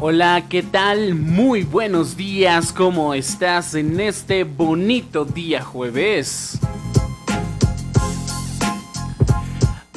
[0.00, 1.16] Hola, ¿qué tal?
[1.16, 6.60] Muy buenos días, ¿cómo estás en este bonito día jueves?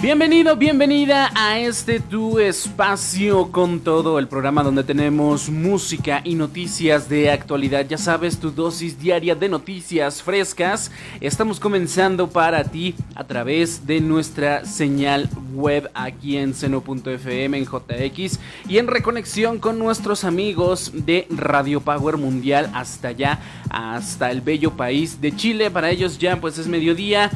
[0.02, 7.08] Bienvenido, bienvenida a este tu espacio con todo el programa donde tenemos música y noticias
[7.08, 7.86] de actualidad.
[7.88, 10.90] Ya sabes, tu dosis diaria de noticias frescas.
[11.20, 18.40] Estamos comenzando para ti a través de nuestra señal web aquí en seno.fm en JX
[18.68, 24.72] y en reconexión con nuestros amigos de Radio Power Mundial hasta allá, hasta el bello
[24.72, 25.70] país de Chile.
[25.70, 27.30] Para ellos ya pues es mediodía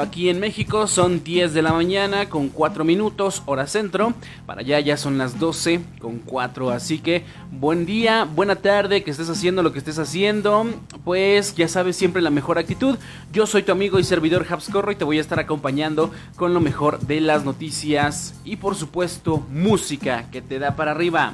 [0.00, 4.14] aquí en México son 10 de la mañana con 4 minutos, hora centro.
[4.46, 6.70] Para allá ya son las 12 con 4.
[6.70, 10.66] Así que buen día, buena tarde, que estés haciendo lo que estés haciendo.
[11.04, 12.96] Pues ya sabes siempre la mejor actitud.
[13.32, 16.60] Yo soy tu amigo y servidor Habscorro y te voy a estar acompañando con lo
[16.60, 21.32] mejor de las noticias y por supuesto música que te da para arriba.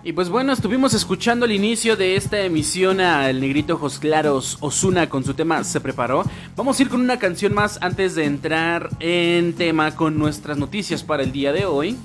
[0.02, 5.10] Y pues bueno, estuvimos escuchando el inicio de esta emisión al negrito Ojos Claros Osuna
[5.10, 6.24] con su tema Se Preparó.
[6.56, 11.02] Vamos a ir con una canción más antes de entrar en tema con nuestras noticias
[11.02, 11.98] para el día de hoy.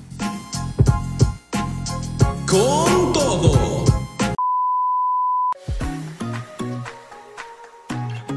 [2.46, 3.86] Con todo.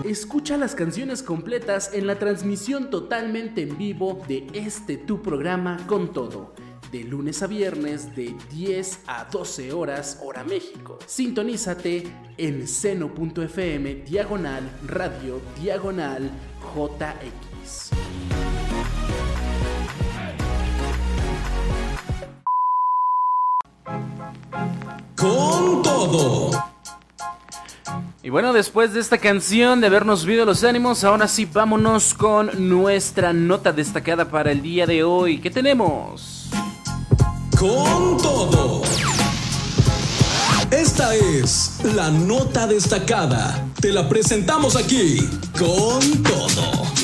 [0.06, 6.14] Escucha las canciones completas en la transmisión totalmente en vivo de este tu programa con
[6.14, 6.53] todo
[6.91, 11.00] de lunes a viernes de 10 a 12 horas hora México.
[11.05, 12.03] Sintonízate
[12.38, 16.29] en seno.fm diagonal radio diagonal
[16.75, 17.91] JX.
[25.16, 26.51] Con todo.
[28.21, 32.69] Y bueno, después de esta canción, de habernos visto los ánimos, ahora sí vámonos con
[32.69, 35.39] nuestra nota destacada para el día de hoy.
[35.39, 36.38] ¿Qué tenemos?
[37.59, 38.81] Con todo.
[40.72, 43.68] Esta es la nota destacada.
[43.81, 45.28] Te la presentamos aquí
[45.58, 46.99] con todo.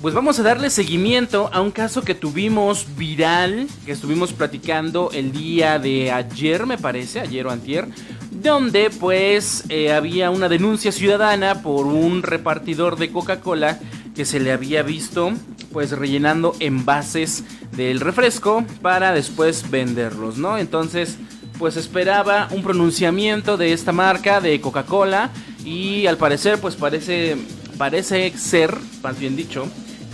[0.00, 5.32] Pues vamos a darle seguimiento a un caso que tuvimos viral, que estuvimos platicando el
[5.32, 7.88] día de ayer, me parece, ayer o antier,
[8.30, 13.80] donde pues eh, había una denuncia ciudadana por un repartidor de Coca-Cola
[14.14, 15.32] que se le había visto
[15.72, 17.42] pues rellenando envases
[17.72, 20.58] del refresco para después venderlos, ¿no?
[20.58, 21.18] Entonces
[21.58, 25.30] pues esperaba un pronunciamiento de esta marca de Coca-Cola
[25.64, 27.36] y al parecer pues parece
[27.78, 29.68] parece ser, más bien dicho,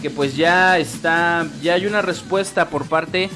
[0.05, 3.31] que pues ya está, ya hay una respuesta por parte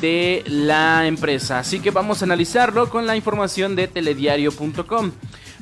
[0.00, 1.58] de la empresa.
[1.58, 5.12] Así que vamos a analizarlo con la información de telediario.com.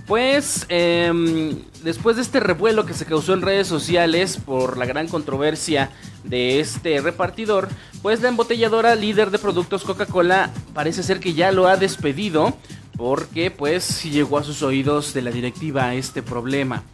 [0.07, 5.09] Pues em, después de este revuelo que se causó en redes sociales por la gran
[5.09, 5.91] controversia
[6.23, 7.69] de este repartidor,
[8.01, 12.57] pues la embotelladora líder de productos Coca-Cola parece ser que ya lo ha despedido
[12.97, 16.85] porque pues llegó a sus oídos de la directiva este problema.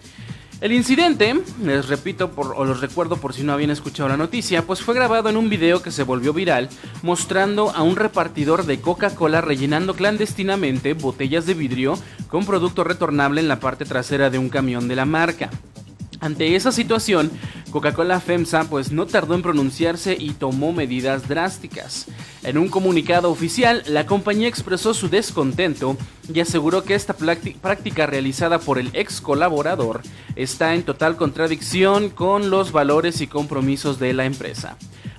[0.60, 4.66] El incidente, les repito por, o los recuerdo por si no habían escuchado la noticia,
[4.66, 6.68] pues fue grabado en un video que se volvió viral
[7.02, 11.96] mostrando a un repartidor de Coca-Cola rellenando clandestinamente botellas de vidrio
[12.26, 15.48] con producto retornable en la parte trasera de un camión de la marca.
[16.20, 17.30] Ante esa situación,
[17.70, 22.06] Coca-Cola FEMSA pues no tardó en pronunciarse y tomó medidas drásticas.
[22.42, 25.96] En un comunicado oficial, la compañía expresó su descontento
[26.32, 30.02] y aseguró que esta práctica realizada por el ex colaborador
[30.34, 34.76] está en total contradicción con los valores y compromisos de la empresa.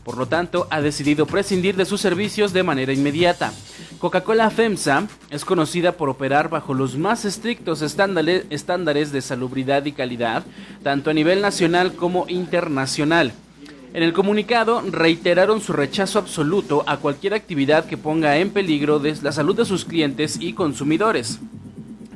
[0.10, 3.54] Por lo tanto, ha decidido prescindir de sus servicios de manera inmediata.
[4.00, 10.44] Coca-Cola FEMSA es conocida por operar bajo los más estrictos estándares de salubridad y calidad,
[10.82, 13.34] tanto a nivel nacional como internacional.
[13.94, 19.32] En el comunicado reiteraron su rechazo absoluto a cualquier actividad que ponga en peligro la
[19.32, 21.38] salud de sus clientes y consumidores.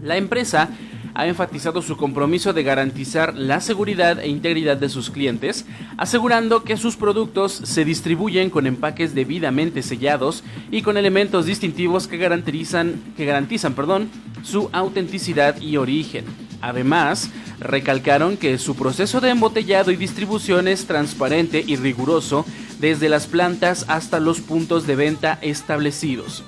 [0.01, 0.67] La empresa
[1.15, 5.65] ha enfatizado su compromiso de garantizar la seguridad e integridad de sus clientes,
[5.97, 12.17] asegurando que sus productos se distribuyen con empaques debidamente sellados y con elementos distintivos que
[12.17, 14.09] garantizan, que garantizan perdón,
[14.43, 16.25] su autenticidad y origen.
[16.61, 17.29] Además,
[17.59, 22.45] recalcaron que su proceso de embotellado y distribución es transparente y riguroso
[22.79, 26.43] desde las plantas hasta los puntos de venta establecidos.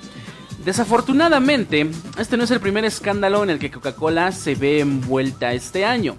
[0.65, 5.85] Desafortunadamente, este no es el primer escándalo en el que Coca-Cola se ve envuelta este
[5.85, 6.17] año.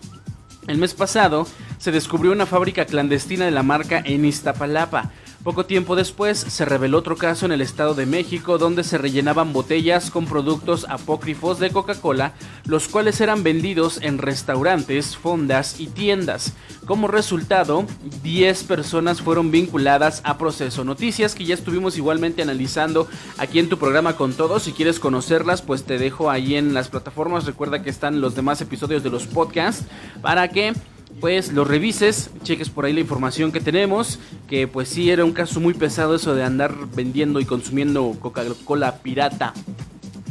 [0.68, 1.48] El mes pasado
[1.78, 5.10] se descubrió una fábrica clandestina de la marca en Iztapalapa,
[5.46, 9.52] poco tiempo después se reveló otro caso en el Estado de México donde se rellenaban
[9.52, 12.32] botellas con productos apócrifos de Coca-Cola,
[12.64, 16.52] los cuales eran vendidos en restaurantes, fondas y tiendas.
[16.84, 17.84] Como resultado,
[18.24, 20.82] 10 personas fueron vinculadas a proceso.
[20.82, 23.06] Noticias que ya estuvimos igualmente analizando
[23.38, 24.64] aquí en tu programa con todos.
[24.64, 27.46] Si quieres conocerlas, pues te dejo ahí en las plataformas.
[27.46, 29.84] Recuerda que están los demás episodios de los podcasts
[30.20, 30.72] para que
[31.20, 34.18] pues lo revises, cheques por ahí la información que tenemos,
[34.48, 38.98] que pues sí era un caso muy pesado eso de andar vendiendo y consumiendo Coca-Cola
[38.98, 39.54] pirata.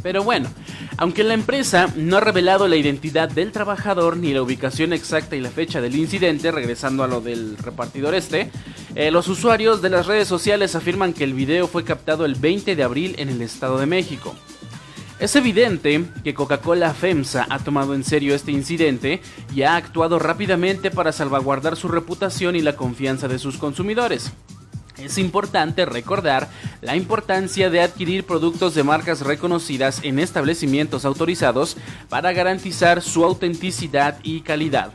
[0.02, 0.48] Pero bueno,
[0.98, 5.40] aunque la empresa no ha revelado la identidad del trabajador ni la ubicación exacta y
[5.40, 8.50] la fecha del incidente, regresando a lo del repartidor este,
[8.94, 12.76] eh, los usuarios de las redes sociales afirman que el video fue captado el 20
[12.76, 14.34] de abril en el Estado de México.
[15.18, 19.22] Es evidente que Coca-Cola FEMSA ha tomado en serio este incidente
[19.54, 24.32] y ha actuado rápidamente para salvaguardar su reputación y la confianza de sus consumidores.
[24.98, 26.50] Es importante recordar
[26.82, 31.78] la importancia de adquirir productos de marcas reconocidas en establecimientos autorizados
[32.10, 34.92] para garantizar su autenticidad y calidad.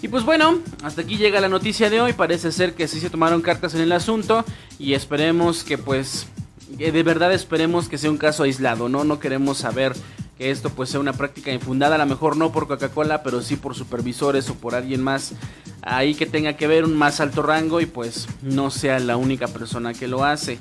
[0.00, 2.12] Y pues bueno, hasta aquí llega la noticia de hoy.
[2.12, 4.44] Parece ser que sí se tomaron cartas en el asunto
[4.78, 6.28] y esperemos que pues
[6.76, 9.04] de verdad esperemos que sea un caso aislado, ¿no?
[9.04, 9.94] No queremos saber
[10.38, 13.56] que esto pues sea una práctica infundada, a lo mejor no por Coca-Cola, pero sí
[13.56, 15.32] por supervisores o por alguien más
[15.82, 19.48] ahí que tenga que ver un más alto rango y pues no sea la única
[19.48, 20.58] persona que lo hace.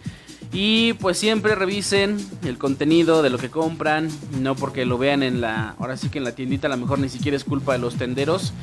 [0.54, 5.42] Y pues siempre revisen el contenido de lo que compran, no porque lo vean en
[5.42, 7.80] la, ahora sí que en la tiendita a lo mejor ni siquiera es culpa de
[7.80, 8.54] los tenderos,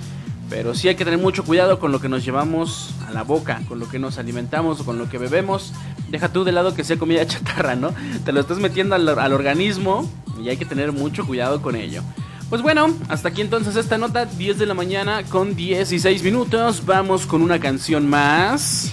[0.49, 3.61] pero sí hay que tener mucho cuidado con lo que nos llevamos a la boca,
[3.69, 5.73] con lo que nos alimentamos o con lo que bebemos.
[6.13, 7.93] Deja tú de lado que sea comida chatarra, ¿no?
[8.25, 10.09] Te lo estás metiendo al, organismo
[10.45, 12.03] y hay que tener mucho cuidado con ello.
[12.51, 16.85] Pues bueno, hasta aquí entonces esta nota, 10 de la mañana con 16 minutos.
[16.85, 18.93] Vamos con una canción más.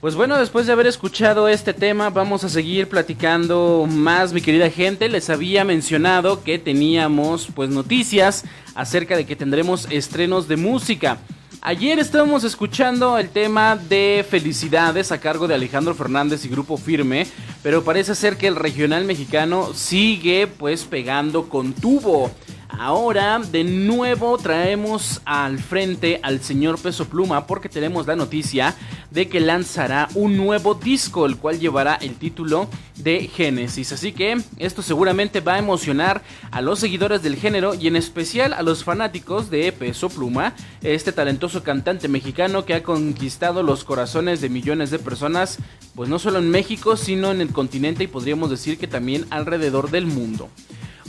[0.00, 4.70] Pues bueno, después de haber escuchado este tema, vamos a seguir platicando más, mi querida
[4.70, 5.10] gente.
[5.10, 11.18] Les había mencionado que teníamos pues noticias acerca de que tendremos estrenos de música.
[11.60, 17.26] Ayer estábamos escuchando el tema de Felicidades a cargo de Alejandro Fernández y Grupo Firme,
[17.62, 22.30] pero parece ser que el regional mexicano sigue pues pegando con tubo.
[22.78, 28.74] Ahora de nuevo traemos al frente al señor Peso Pluma porque tenemos la noticia
[29.10, 33.92] de que lanzará un nuevo disco, el cual llevará el título de Génesis.
[33.92, 38.52] Así que esto seguramente va a emocionar a los seguidores del género y en especial
[38.52, 44.40] a los fanáticos de Peso Pluma, este talentoso cantante mexicano que ha conquistado los corazones
[44.40, 45.58] de millones de personas,
[45.94, 49.90] pues no solo en México, sino en el continente y podríamos decir que también alrededor
[49.90, 50.48] del mundo.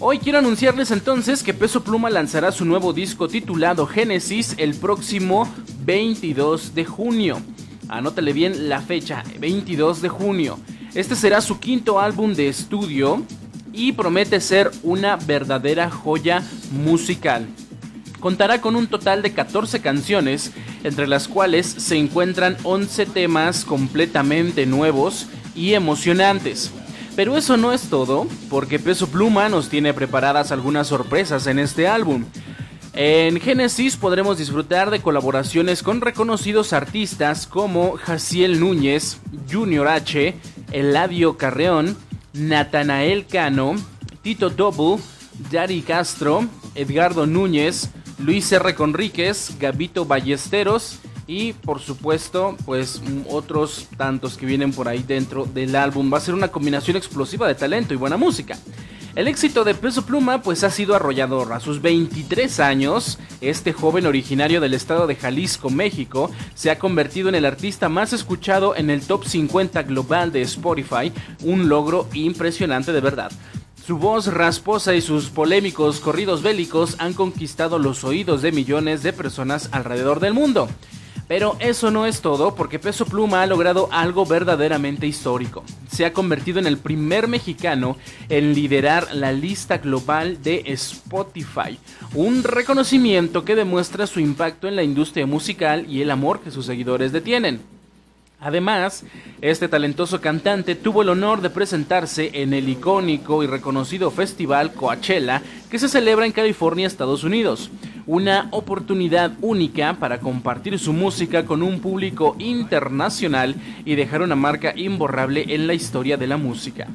[0.03, 5.47] Hoy quiero anunciarles entonces que Peso Pluma lanzará su nuevo disco titulado Génesis el próximo
[5.85, 7.39] 22 de junio.
[7.87, 10.57] Anótale bien la fecha, 22 de junio.
[10.95, 13.21] Este será su quinto álbum de estudio
[13.73, 16.41] y promete ser una verdadera joya
[16.71, 17.47] musical.
[18.19, 20.51] Contará con un total de 14 canciones,
[20.83, 26.71] entre las cuales se encuentran 11 temas completamente nuevos y emocionantes.
[27.15, 31.87] Pero eso no es todo, porque Peso Pluma nos tiene preparadas algunas sorpresas en este
[31.87, 32.25] álbum.
[32.93, 40.35] En Genesis podremos disfrutar de colaboraciones con reconocidos artistas como Jaciel Núñez, Junior H,
[40.71, 41.97] Eladio Carreón,
[42.33, 43.75] Natanael Cano,
[44.21, 45.01] Tito Double,
[45.51, 47.89] Dari Castro, Edgardo Núñez,
[48.19, 48.75] Luis R.
[48.75, 55.75] Conríquez, Gabito Ballesteros y por supuesto pues otros tantos que vienen por ahí dentro del
[55.75, 56.11] álbum.
[56.11, 58.57] Va a ser una combinación explosiva de talento y buena música.
[59.13, 61.51] El éxito de Peso Pluma pues ha sido arrollador.
[61.51, 67.27] A sus 23 años, este joven originario del estado de Jalisco, México, se ha convertido
[67.27, 71.11] en el artista más escuchado en el top 50 global de Spotify,
[71.43, 73.31] un logro impresionante de verdad.
[73.85, 79.11] Su voz rasposa y sus polémicos corridos bélicos han conquistado los oídos de millones de
[79.11, 80.69] personas alrededor del mundo.
[81.31, 85.63] Pero eso no es todo, porque Peso Pluma ha logrado algo verdaderamente histórico.
[85.89, 87.95] Se ha convertido en el primer mexicano
[88.27, 91.79] en liderar la lista global de Spotify,
[92.15, 96.65] un reconocimiento que demuestra su impacto en la industria musical y el amor que sus
[96.65, 97.61] seguidores detienen.
[98.41, 99.05] Además,
[99.39, 105.41] este talentoso cantante tuvo el honor de presentarse en el icónico y reconocido festival Coachella
[105.69, 107.71] que se celebra en California, Estados Unidos.
[108.07, 113.55] Una oportunidad única para compartir su música con un público internacional
[113.85, 116.87] y dejar una marca imborrable en la historia de la música.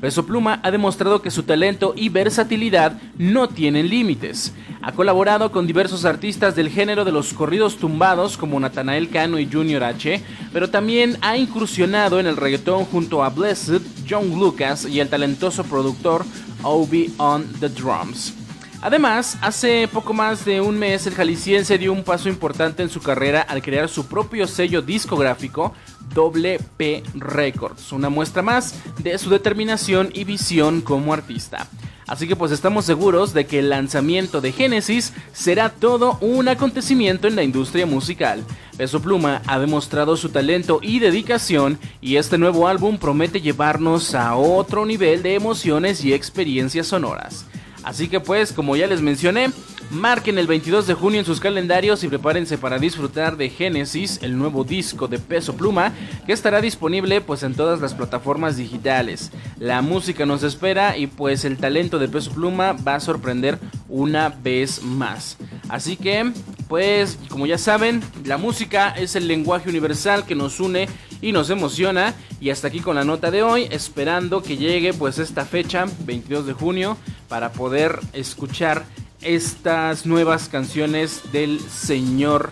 [0.00, 4.54] Peso Pluma ha demostrado que su talento y versatilidad no tienen límites.
[4.80, 9.48] Ha colaborado con diversos artistas del género de los corridos tumbados como Natanael Cano y
[9.50, 10.22] Junior H,
[10.52, 15.64] pero también ha incursionado en el reggaetón junto a Blessed, John Lucas y el talentoso
[15.64, 16.24] productor
[16.62, 18.37] Obi on the Drums.
[18.80, 23.00] Además, hace poco más de un mes el jalisciense dio un paso importante en su
[23.00, 25.74] carrera al crear su propio sello discográfico
[26.14, 31.66] WP Records, una muestra más de su determinación y visión como artista.
[32.06, 37.28] Así que pues estamos seguros de que el lanzamiento de Genesis será todo un acontecimiento
[37.28, 38.44] en la industria musical.
[38.78, 44.36] Peso Pluma ha demostrado su talento y dedicación y este nuevo álbum promete llevarnos a
[44.36, 47.44] otro nivel de emociones y experiencias sonoras.
[47.88, 49.48] Así que pues, como ya les mencioné,
[49.90, 54.36] marquen el 22 de junio en sus calendarios y prepárense para disfrutar de Genesis, el
[54.36, 55.92] nuevo disco de Peso Pluma,
[56.26, 59.30] que estará disponible pues en todas las plataformas digitales.
[59.58, 64.28] La música nos espera y pues el talento de Peso Pluma va a sorprender una
[64.28, 65.36] vez más.
[65.68, 66.32] Así que,
[66.68, 70.88] pues, como ya saben, la música es el lenguaje universal que nos une
[71.20, 72.14] y nos emociona.
[72.40, 76.46] Y hasta aquí con la nota de hoy, esperando que llegue pues esta fecha, 22
[76.46, 76.96] de junio,
[77.28, 78.84] para poder escuchar
[79.20, 82.50] estas nuevas canciones del señor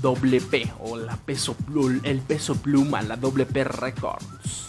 [0.00, 1.56] WP o la peso
[2.04, 4.67] el peso pluma, la WP Records.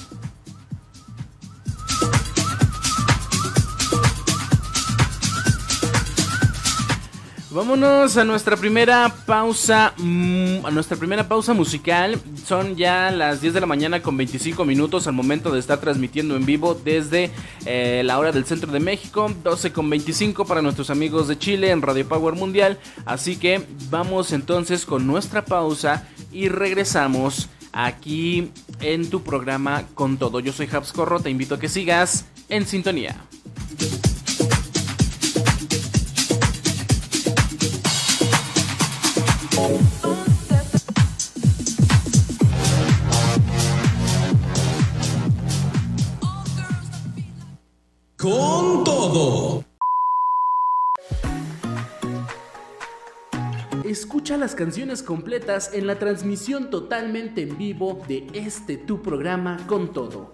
[7.51, 12.21] Vámonos a nuestra primera pausa, mm, a nuestra primera pausa musical.
[12.45, 16.35] Son ya las 10 de la mañana con 25 minutos al momento de estar transmitiendo
[16.35, 17.31] en vivo desde
[17.65, 21.71] eh, la hora del centro de México, 12 con 25 para nuestros amigos de Chile
[21.71, 22.77] en Radio Power Mundial.
[23.05, 30.39] Así que vamos entonces con nuestra pausa y regresamos aquí en tu programa con todo.
[30.39, 33.15] Yo soy Habs Corro, te invito a que sigas en sintonía.
[48.17, 49.63] Con todo.
[53.83, 59.91] Escucha las canciones completas en la transmisión totalmente en vivo de este tu programa con
[59.91, 60.33] todo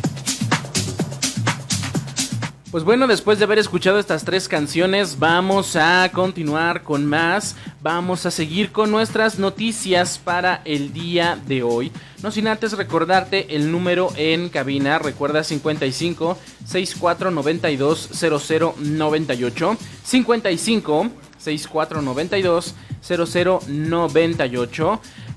[2.71, 7.57] Pues bueno, después de haber escuchado estas tres canciones, vamos a continuar con más.
[7.81, 11.91] Vamos a seguir con nuestras noticias para el día de hoy.
[12.23, 14.99] No sin antes recordarte el número en cabina.
[14.99, 19.77] Recuerda 55 64 92 00 98.
[20.05, 21.09] 55
[21.39, 22.75] 64 92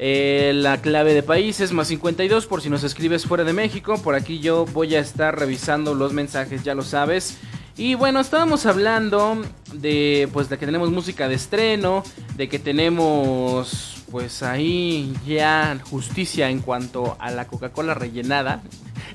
[0.05, 0.63] 00 98.
[0.63, 3.99] la clave de país es más 52 por si nos escribes fuera de México.
[4.03, 7.39] Por aquí yo voy a estar revisando los mensajes, ya lo sabes.
[7.77, 9.43] Y bueno, estábamos hablando
[9.73, 12.05] de pues de que tenemos música de estreno,
[12.37, 18.63] de que tenemos pues ahí ya justicia en cuanto a la Coca-Cola rellenada.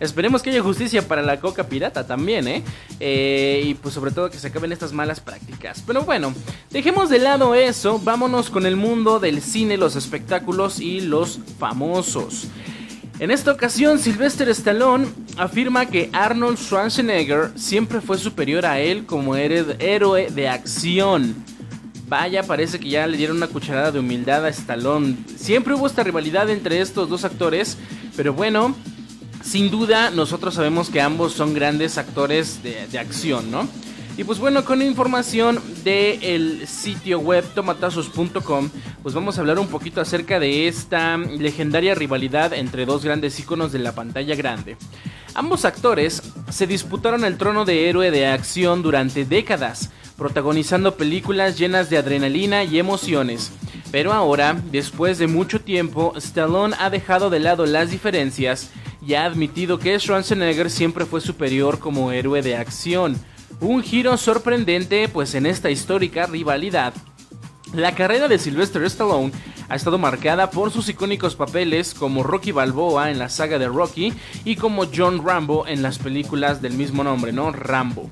[0.02, 2.64] Esperemos que haya justicia para la coca pirata también, ¿eh?
[3.00, 3.62] ¿eh?
[3.64, 5.82] Y pues sobre todo que se acaben estas malas prácticas.
[5.88, 6.34] Pero bueno,
[6.70, 12.48] dejemos de lado eso, vámonos con el mundo del cine, los espectáculos y los famosos.
[13.20, 19.38] En esta ocasión, Sylvester Stallone afirma que Arnold Schwarzenegger siempre fue superior a él como
[19.38, 21.36] héroe de acción.
[22.10, 25.16] Vaya, parece que ya le dieron una cucharada de humildad a Stallone.
[25.36, 27.78] Siempre hubo esta rivalidad entre estos dos actores,
[28.18, 28.76] pero bueno,
[29.44, 33.68] sin duda nosotros sabemos que ambos son grandes actores de, acción, ¿no?
[34.18, 38.70] Y pues bueno, con información del sitio web tomatazos.com,
[39.04, 43.72] pues vamos a hablar un poquito acerca de esta legendaria rivalidad entre dos grandes iconos
[43.72, 44.78] de la pantalla grande.
[45.36, 51.90] Ambos actores se disputaron el trono de héroe de acción durante décadas, protagonizando películas llenas
[51.90, 53.52] de adrenalina y emociones.
[53.92, 58.70] Pero ahora, después de mucho tiempo, Stallone ha dejado de lado las diferencias
[59.04, 63.18] y ha admitido que Schwarzenegger siempre fue superior como héroe de acción.
[63.62, 66.94] Un giro sorprendente, pues en esta histórica rivalidad.
[67.74, 69.32] La carrera de Sylvester Stallone
[69.70, 74.14] ha estado marcada por sus icónicos papeles como Rocky Balboa en la saga de Rocky
[74.44, 77.52] y como John Rambo en las películas del mismo nombre, ¿no?
[77.52, 78.10] Rambo.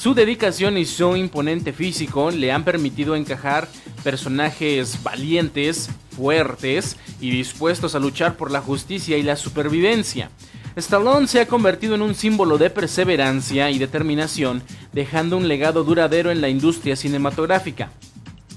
[0.00, 3.68] Su dedicación y su imponente físico le han permitido encajar
[4.02, 10.30] personajes valientes, fuertes y dispuestos a luchar por la justicia y la supervivencia.
[10.74, 14.62] Stallone se ha convertido en un símbolo de perseverancia y determinación,
[14.94, 17.90] dejando un legado duradero en la industria cinematográfica.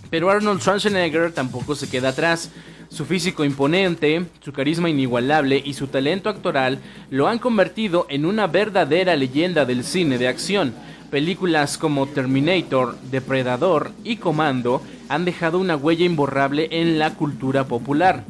[0.09, 2.51] Pero Arnold Schwarzenegger tampoco se queda atrás.
[2.87, 6.79] Su físico imponente, su carisma inigualable y su talento actoral
[7.09, 10.73] lo han convertido en una verdadera leyenda del cine de acción.
[11.13, 18.23] Películas como Terminator, Depredador y Comando han dejado una huella imborrable en la cultura popular.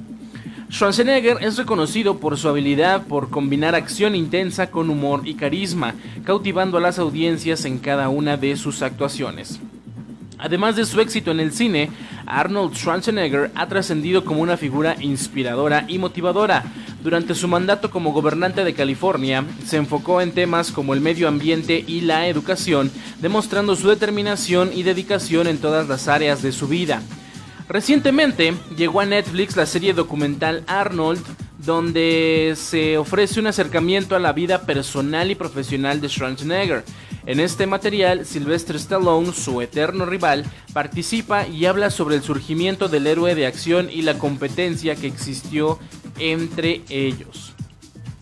[0.69, 6.77] Schwarzenegger es reconocido por su habilidad por combinar acción intensa con humor y carisma, cautivando
[6.77, 9.61] a las audiencias en cada una de sus actuaciones.
[10.43, 11.89] Además de su éxito en el cine,
[12.25, 16.65] Arnold Schwarzenegger ha trascendido como una figura inspiradora y motivadora.
[17.01, 21.85] Durante su mandato como gobernante de California, se enfocó en temas como el medio ambiente
[21.87, 27.01] y la educación, demostrando su determinación y dedicación en todas las áreas de su vida.
[27.69, 31.23] Recientemente llegó a Netflix la serie documental Arnold,
[31.57, 36.83] donde se ofrece un acercamiento a la vida personal y profesional de Schwarzenegger.
[37.25, 43.07] En este material, Sylvester Stallone, su eterno rival, participa y habla sobre el surgimiento del
[43.07, 45.79] héroe de acción y la competencia que existió
[46.19, 47.52] entre ellos.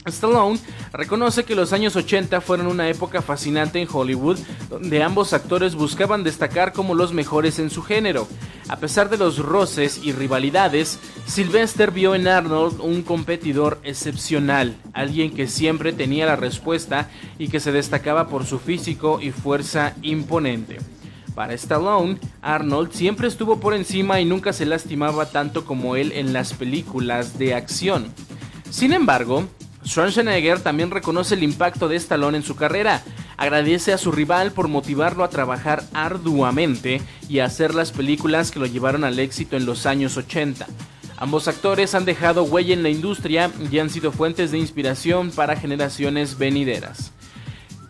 [0.05, 0.59] Stallone
[0.91, 6.23] reconoce que los años 80 fueron una época fascinante en Hollywood, donde ambos actores buscaban
[6.23, 8.27] destacar como los mejores en su género.
[8.67, 15.33] A pesar de los roces y rivalidades, Sylvester vio en Arnold un competidor excepcional, alguien
[15.33, 20.77] que siempre tenía la respuesta y que se destacaba por su físico y fuerza imponente.
[21.35, 26.33] Para Stallone, Arnold siempre estuvo por encima y nunca se lastimaba tanto como él en
[26.33, 28.13] las películas de acción.
[28.69, 29.47] Sin embargo,
[29.85, 33.01] Schwarzenegger también reconoce el impacto de Stallone en su carrera,
[33.37, 38.59] agradece a su rival por motivarlo a trabajar arduamente y a hacer las películas que
[38.59, 40.67] lo llevaron al éxito en los años 80.
[41.17, 45.55] Ambos actores han dejado huella en la industria y han sido fuentes de inspiración para
[45.55, 47.11] generaciones venideras.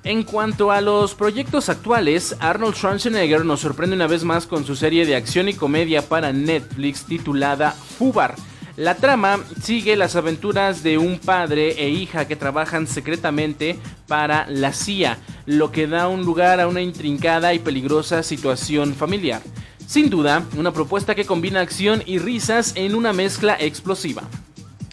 [0.04, 4.75] En cuanto a los proyectos actuales, Arnold Schwarzenegger nos sorprende una vez más con su
[4.75, 8.36] serie de acción y comedia para Netflix titulada Fubar
[8.77, 14.71] la trama sigue las aventuras de un padre e hija que trabajan secretamente para la
[14.71, 19.41] CIA, lo que da un lugar a una intrincada y peligrosa situación familiar.
[19.86, 24.23] Sin duda, una propuesta que combina acción y risas en una mezcla explosiva.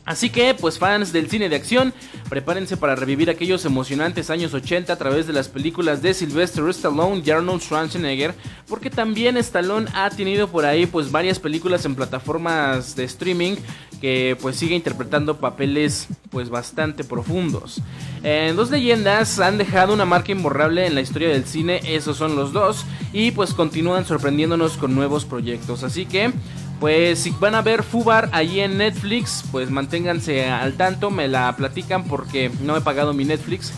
[0.09, 1.93] Así que, pues fans del cine de acción,
[2.31, 7.23] prepárense para revivir aquellos emocionantes años 80 a través de las películas de Sylvester Stallone
[7.23, 8.35] y Arnold Schwarzenegger,
[8.67, 13.57] porque también Stallone ha tenido por ahí pues varias películas en plataformas de streaming
[14.01, 17.83] que pues sigue interpretando papeles pues bastante profundos.
[18.23, 22.35] En dos leyendas han dejado una marca imborrable en la historia del cine, esos son
[22.35, 25.83] los dos, y pues continúan sorprendiéndonos con nuevos proyectos.
[25.83, 26.33] Así que
[26.81, 31.55] pues si van a ver Fubar ahí en Netflix, pues manténganse al tanto, me la
[31.57, 33.73] platican porque no he pagado mi Netflix.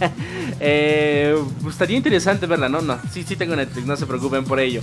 [0.60, 1.36] eh,
[1.68, 2.82] estaría interesante verla, ¿no?
[2.82, 4.82] No, sí, sí tengo Netflix, no se preocupen por ello.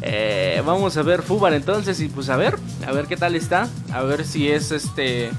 [0.00, 3.68] Eh, vamos a ver Fubar entonces y pues a ver, a ver qué tal está,
[3.92, 5.30] a ver si es este,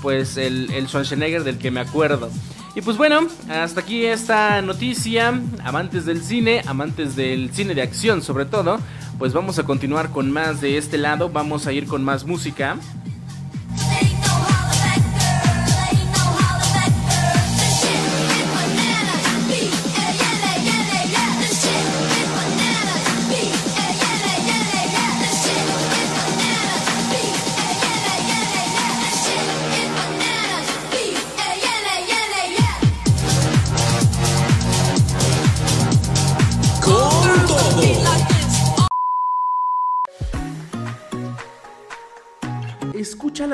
[0.00, 2.30] pues el, el Schwarzenegger del que me acuerdo.
[2.74, 8.22] Y pues bueno, hasta aquí esta noticia, amantes del cine, amantes del cine de acción
[8.22, 8.78] sobre todo
[9.18, 12.76] pues vamos a continuar con más de este lado, vamos a ir con más música.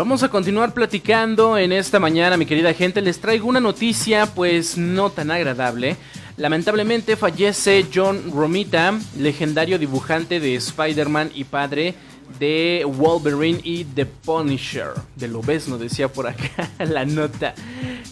[0.00, 3.02] Vamos a continuar platicando en esta mañana, mi querida gente.
[3.02, 5.98] Les traigo una noticia pues no tan agradable.
[6.38, 11.96] Lamentablemente fallece John Romita, legendario dibujante de Spider-Man y padre
[12.38, 14.92] de Wolverine y The Punisher.
[15.16, 17.54] De lo no decía por acá la nota.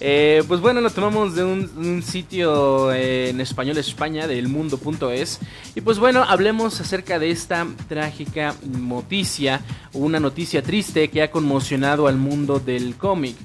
[0.00, 5.40] Eh, pues bueno, lo tomamos de un, sitio eh, en español España, del mundo.es.
[5.74, 9.60] Y pues bueno, hablemos acerca de esta trágica noticia,
[9.92, 13.36] una noticia triste que ha conmocionado al mundo del cómic.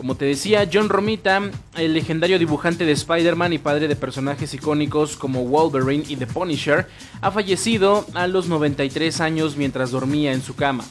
[0.00, 1.42] Como te decía, John Romita,
[1.76, 6.86] el legendario dibujante de Spider-Man y padre de personajes icónicos como Wolverine y The Punisher,
[7.20, 10.84] ha fallecido a los 93 años mientras dormía en su cama.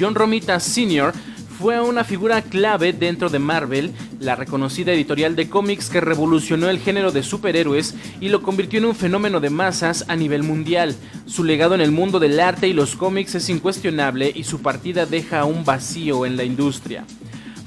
[0.00, 1.12] John Romita Sr.
[1.60, 6.80] fue una figura clave dentro de Marvel, la reconocida editorial de cómics que revolucionó el
[6.80, 10.96] género de superhéroes y lo convirtió en un fenómeno de masas a nivel mundial.
[11.26, 15.06] Su legado en el mundo del arte y los cómics es incuestionable y su partida
[15.06, 17.04] deja un vacío en la industria.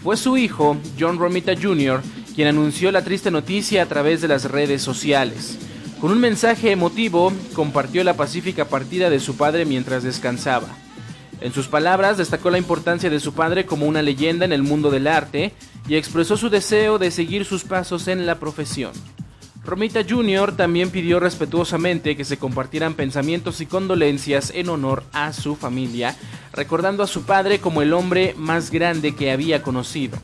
[0.04, 2.02] Fue su hijo, John Romita Jr.,
[2.34, 5.60] quien anunció la triste noticia a través de las redes sociales.
[6.00, 10.70] Con un mensaje emotivo, compartió la pacífica partida de su padre mientras descansaba.
[11.40, 14.90] En sus palabras destacó la importancia de su padre como una leyenda en el mundo
[14.90, 15.54] del arte
[15.88, 18.94] y expresó su deseo de seguir sus pasos en la profesión.
[19.64, 20.56] Romita Jr.
[20.56, 26.16] también pidió respetuosamente que se compartieran pensamientos y condolencias en honor a su familia,
[26.52, 30.18] recordando a su padre como el hombre más grande que había conocido.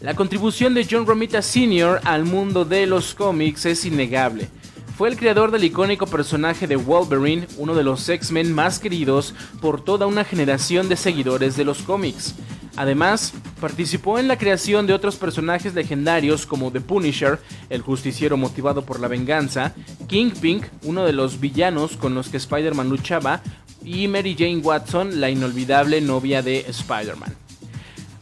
[0.00, 2.00] La contribución de John Romita Sr.
[2.04, 4.48] al mundo de los cómics es innegable.
[4.96, 9.84] Fue el creador del icónico personaje de Wolverine, uno de los X-Men más queridos por
[9.84, 12.34] toda una generación de seguidores de los cómics.
[12.76, 17.38] Además, participó en la creación de otros personajes legendarios como The Punisher,
[17.70, 19.74] el justiciero motivado por la venganza,
[20.08, 23.42] Kingpin, uno de los villanos con los que Spider-Man luchaba,
[23.84, 27.43] y Mary Jane Watson, la inolvidable novia de Spider-Man.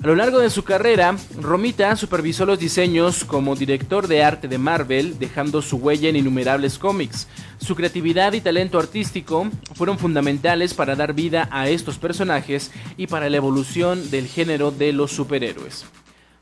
[0.02, 4.58] A lo largo de su carrera, Romita supervisó los diseños como director de arte de
[4.58, 7.28] Marvel, dejando su huella en innumerables cómics.
[7.60, 13.30] Su creatividad y talento artístico fueron fundamentales para dar vida a estos personajes y para
[13.30, 15.84] la evolución del género de los superhéroes.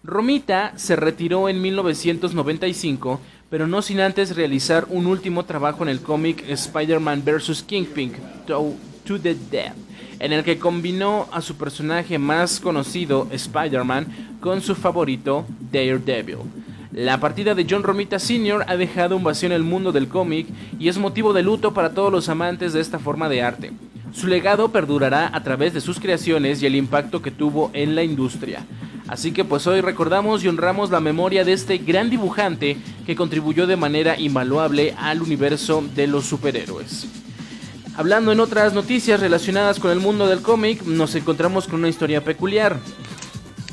[0.02, 3.20] Romita se retiró en 1995,
[3.50, 7.62] pero no sin antes realizar un último trabajo en el cómic Spider-Man vs.
[7.64, 8.14] Kingpin,
[8.46, 8.72] to,
[9.04, 9.89] to the Death
[10.20, 16.38] en el que combinó a su personaje más conocido, Spider-Man, con su favorito, Daredevil.
[16.92, 18.64] La partida de John Romita Sr.
[18.66, 20.46] ha dejado un vacío en el mundo del cómic
[20.78, 23.72] y es motivo de luto para todos los amantes de esta forma de arte.
[24.12, 28.02] Su legado perdurará a través de sus creaciones y el impacto que tuvo en la
[28.02, 28.66] industria.
[29.06, 33.66] Así que pues hoy recordamos y honramos la memoria de este gran dibujante que contribuyó
[33.66, 37.19] de manera invaluable al universo de los superhéroes.
[38.00, 42.24] Hablando en otras noticias relacionadas con el mundo del cómic, nos encontramos con una historia
[42.24, 42.78] peculiar.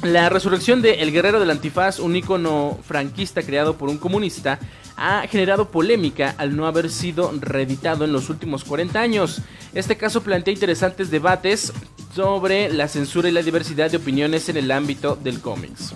[0.04, 4.60] La resurrección de El Guerrero del Antifaz, un ícono franquista creado por un comunista,
[4.98, 9.40] ha generado polémica al no haber sido reeditado en los últimos 40 años.
[9.74, 11.72] Este caso plantea interesantes debates
[12.14, 15.94] sobre la censura y la diversidad de opiniones en el ámbito del cómics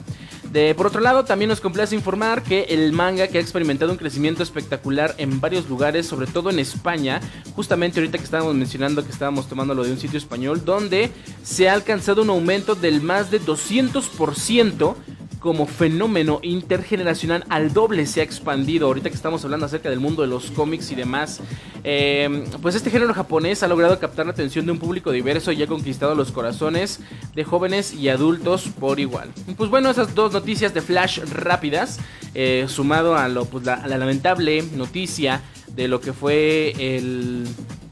[0.76, 4.44] por otro lado, también nos complace informar que el manga que ha experimentado un crecimiento
[4.44, 7.22] espectacular en varios lugares, sobre todo en España,
[7.56, 11.10] justamente ahorita que estábamos mencionando que estábamos tomando lo de un sitio español, donde
[11.44, 14.96] se ha alcanzado un aumento del más de 200%
[15.42, 18.88] como fenómeno intergeneracional al doble se ha expandido.
[18.88, 21.42] Ahorita que estamos hablando acerca del mundo de los cómics y demás,
[21.84, 25.64] eh, pues este género japonés ha logrado captar la atención de un público diverso y
[25.64, 27.00] ha conquistado los corazones
[27.34, 29.32] de jóvenes y adultos por igual.
[29.58, 30.40] Pues bueno, esas dos noticias
[30.73, 31.99] de Flash rápidas,
[32.34, 37.47] eh, sumado a, lo, pues, la, lamentable noticia de lo que fue el,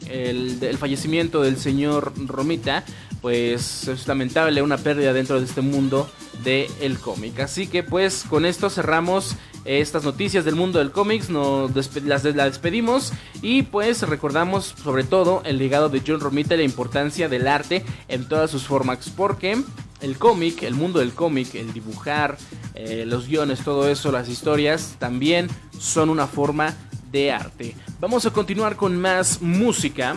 [0.10, 2.84] el fallecimiento del señor Romita,
[3.22, 6.10] pues es lamentable una pérdida dentro de este mundo
[6.44, 7.40] del el cómic.
[7.40, 11.72] Así que pues con esto cerramos estas noticias del mundo del cómics, nos
[12.04, 17.30] las, despedimos y pues recordamos sobre todo el legado de John Romita y la importancia
[17.30, 19.62] del arte en todas sus formas, porque
[20.02, 22.38] el cómic, el mundo del cómic, el dibujar,
[22.74, 26.74] eh, los guiones, todo eso, las historias, también son una forma
[27.12, 27.76] de arte.
[28.00, 30.16] Vamos a continuar con más música.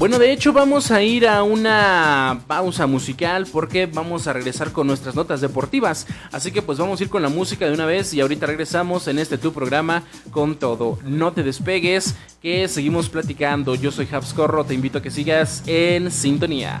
[0.00, 4.86] Bueno, de hecho vamos a ir a una pausa musical porque vamos a regresar con
[4.86, 6.06] nuestras notas deportivas.
[6.32, 9.08] Así que pues vamos a ir con la música de una vez y ahorita regresamos
[9.08, 10.98] en este tu programa con todo.
[11.04, 13.74] No te despegues, que seguimos platicando.
[13.74, 16.80] Yo soy Habscorro, te invito a que sigas en sintonía.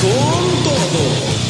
[0.00, 1.40] Con todo.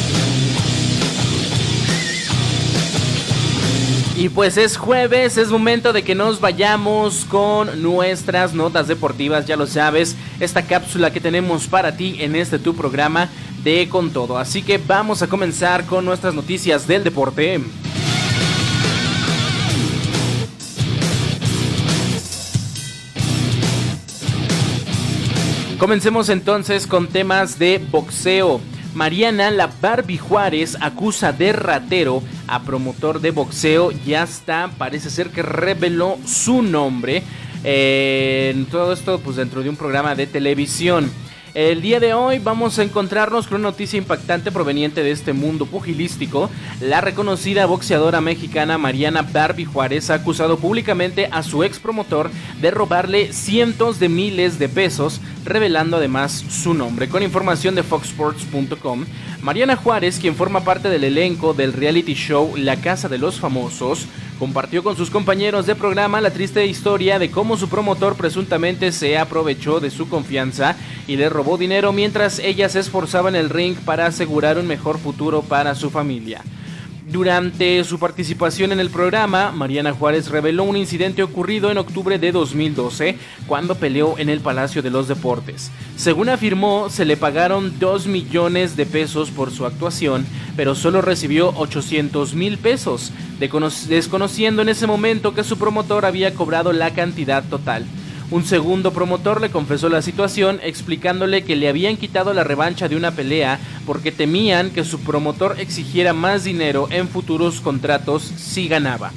[4.17, 9.55] Y pues es jueves, es momento de que nos vayamos con nuestras notas deportivas, ya
[9.55, 13.29] lo sabes, esta cápsula que tenemos para ti en este tu programa
[13.63, 14.37] de Con Todo.
[14.37, 17.61] Así que vamos a comenzar con nuestras noticias del deporte.
[25.81, 28.61] Comencemos entonces con temas de boxeo.
[28.93, 33.89] Mariana La Barbie Juárez acusa de ratero a promotor de boxeo.
[34.05, 37.23] Ya está, parece ser que reveló su nombre.
[37.63, 41.09] Eh, todo esto, pues dentro de un programa de televisión.
[41.53, 45.65] El día de hoy vamos a encontrarnos con una noticia impactante proveniente de este mundo
[45.65, 46.49] pugilístico.
[46.79, 52.71] La reconocida boxeadora mexicana Mariana Barbie Juárez ha acusado públicamente a su ex promotor de
[52.71, 57.09] robarle cientos de miles de pesos revelando además su nombre.
[57.09, 59.05] Con información de foxsports.com,
[59.41, 64.07] Mariana Juárez, quien forma parte del elenco del reality show La Casa de los Famosos,
[64.39, 69.17] compartió con sus compañeros de programa la triste historia de cómo su promotor presuntamente se
[69.17, 70.75] aprovechó de su confianza
[71.07, 74.97] y le robó dinero mientras ella se esforzaba en el ring para asegurar un mejor
[74.97, 76.41] futuro para su familia.
[77.11, 82.31] Durante su participación en el programa, Mariana Juárez reveló un incidente ocurrido en octubre de
[82.31, 85.71] 2012 cuando peleó en el Palacio de los Deportes.
[85.97, 91.49] Según afirmó, se le pagaron 2 millones de pesos por su actuación, pero solo recibió
[91.57, 97.85] 800 mil pesos, desconociendo en ese momento que su promotor había cobrado la cantidad total.
[98.31, 102.95] Un segundo promotor le confesó la situación explicándole que le habían quitado la revancha de
[102.95, 109.11] una pelea porque temían que su promotor exigiera más dinero en futuros contratos si ganaba.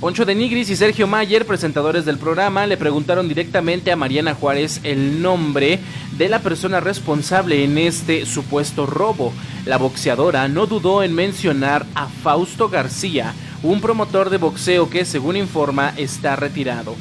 [0.00, 4.78] Poncho de Nigris y Sergio Mayer, presentadores del programa, le preguntaron directamente a Mariana Juárez
[4.84, 5.80] el nombre
[6.16, 9.32] de la persona responsable en este supuesto robo.
[9.64, 15.34] La boxeadora no dudó en mencionar a Fausto García, un promotor de boxeo que, según
[15.36, 16.94] informa, está retirado.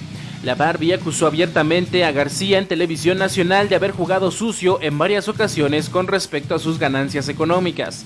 [0.46, 5.28] La Barbie acusó abiertamente a García en televisión nacional de haber jugado sucio en varias
[5.28, 8.06] ocasiones con respecto a sus ganancias económicas.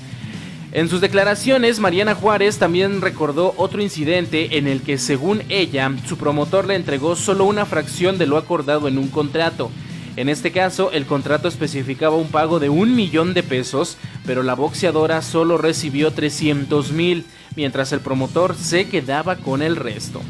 [0.71, 6.15] En sus declaraciones, Mariana Juárez también recordó otro incidente en el que, según ella, su
[6.15, 9.69] promotor le entregó solo una fracción de lo acordado en un contrato.
[10.15, 14.53] En este caso, el contrato especificaba un pago de un millón de pesos, pero la
[14.53, 17.25] boxeadora solo recibió 300 mil,
[17.57, 20.21] mientras el promotor se quedaba con el resto.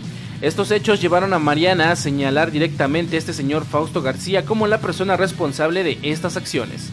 [0.42, 4.80] Estos hechos llevaron a Mariana a señalar directamente a este señor Fausto García como la
[4.80, 6.92] persona responsable de estas acciones.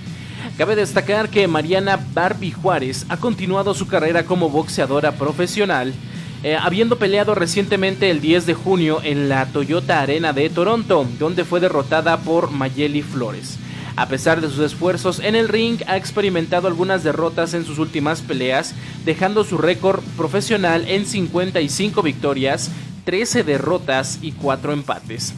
[0.59, 5.95] Cabe destacar que Mariana Barbie Juárez ha continuado su carrera como boxeadora profesional,
[6.43, 11.45] eh, habiendo peleado recientemente el 10 de junio en la Toyota Arena de Toronto, donde
[11.45, 13.59] fue derrotada por Mayeli Flores.
[13.95, 18.23] A pesar de sus esfuerzos en el ring, ha experimentado algunas derrotas en sus últimas
[18.23, 22.73] peleas, dejando su récord profesional en 55 victorias
[23.07, 25.33] 13 derrotas y 4 empates.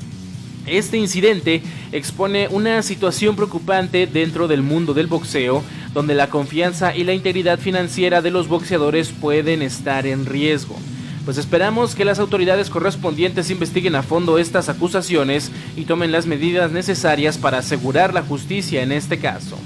[0.66, 7.04] Este incidente expone una situación preocupante dentro del mundo del boxeo, donde la confianza y
[7.04, 10.76] la integridad financiera de los boxeadores pueden estar en riesgo.
[11.26, 16.72] Pues esperamos que las autoridades correspondientes investiguen a fondo estas acusaciones y tomen las medidas
[16.72, 19.59] necesarias para asegurar la justicia en este caso.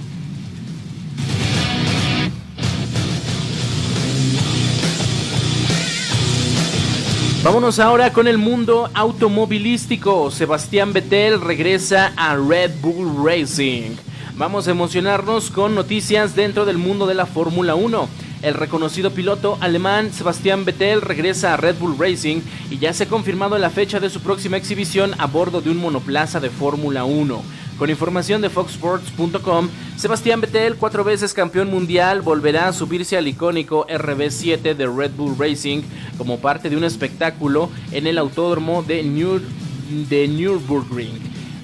[7.45, 10.31] Vámonos ahora con el mundo automovilístico.
[10.31, 13.97] Sebastián Vettel regresa a Red Bull Racing.
[14.37, 18.09] Vamos a emocionarnos con noticias dentro del mundo de la Fórmula 1.
[18.43, 23.09] El reconocido piloto alemán Sebastián Vettel regresa a Red Bull Racing y ya se ha
[23.09, 27.43] confirmado la fecha de su próxima exhibición a bordo de un monoplaza de Fórmula 1.
[27.83, 33.89] Con información de foxsports.com, Sebastián Vettel, cuatro veces campeón mundial, volverá a subirse al icónico
[33.89, 35.83] RB7 de Red Bull Racing
[36.17, 39.03] como parte de un espectáculo en el autódromo de,
[40.09, 41.19] de Nürburgring.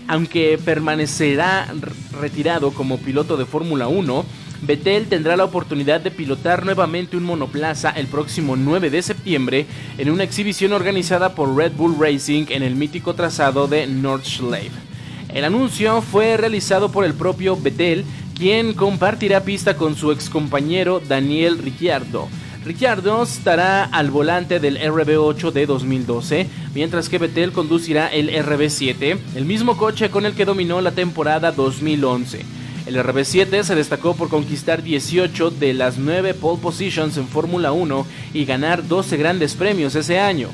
[0.08, 1.72] Aunque permanecerá
[2.20, 4.24] retirado como piloto de Fórmula 1,
[4.62, 9.66] Vettel tendrá la oportunidad de pilotar nuevamente un monoplaza el próximo 9 de septiembre
[9.98, 14.87] en una exhibición organizada por Red Bull Racing en el mítico trazado de Nordschleife.
[15.28, 18.04] El anuncio fue realizado por el propio Vettel,
[18.36, 22.28] quien compartirá pista con su excompañero Daniel Ricciardo.
[22.64, 29.44] Ricciardo estará al volante del RB8 de 2012, mientras que Vettel conducirá el RB7, el
[29.44, 32.44] mismo coche con el que dominó la temporada 2011.
[32.86, 38.06] El RB7 se destacó por conquistar 18 de las 9 pole positions en Fórmula 1
[38.32, 40.48] y ganar 12 grandes premios ese año.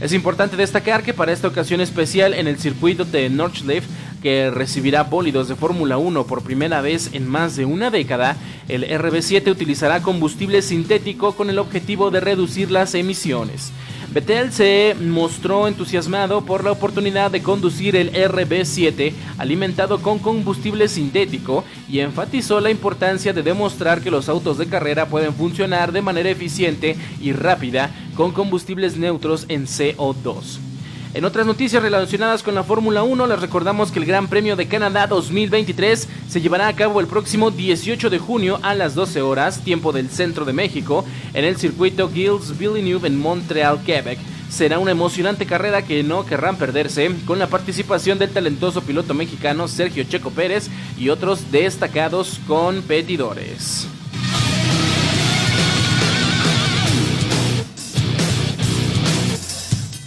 [0.00, 3.86] Es importante destacar que para esta ocasión especial en el circuito de Nordschleife
[4.24, 8.38] que recibirá bólidos de Fórmula 1 por primera vez en más de una década,
[8.70, 13.70] el RB7 utilizará combustible sintético con el objetivo de reducir las emisiones.
[14.14, 21.62] Vettel se mostró entusiasmado por la oportunidad de conducir el RB7 alimentado con combustible sintético
[21.86, 26.30] y enfatizó la importancia de demostrar que los autos de carrera pueden funcionar de manera
[26.30, 30.73] eficiente y rápida con combustibles neutros en CO2.
[31.14, 34.66] En otras noticias relacionadas con la Fórmula 1, les recordamos que el Gran Premio de
[34.66, 39.60] Canadá 2023 se llevará a cabo el próximo 18 de junio a las 12 horas,
[39.60, 44.18] tiempo del centro de México, en el circuito Gilles Villeneuve en Montreal, Quebec.
[44.50, 49.68] Será una emocionante carrera que no querrán perderse, con la participación del talentoso piloto mexicano
[49.68, 53.86] Sergio Checo Pérez y otros destacados competidores.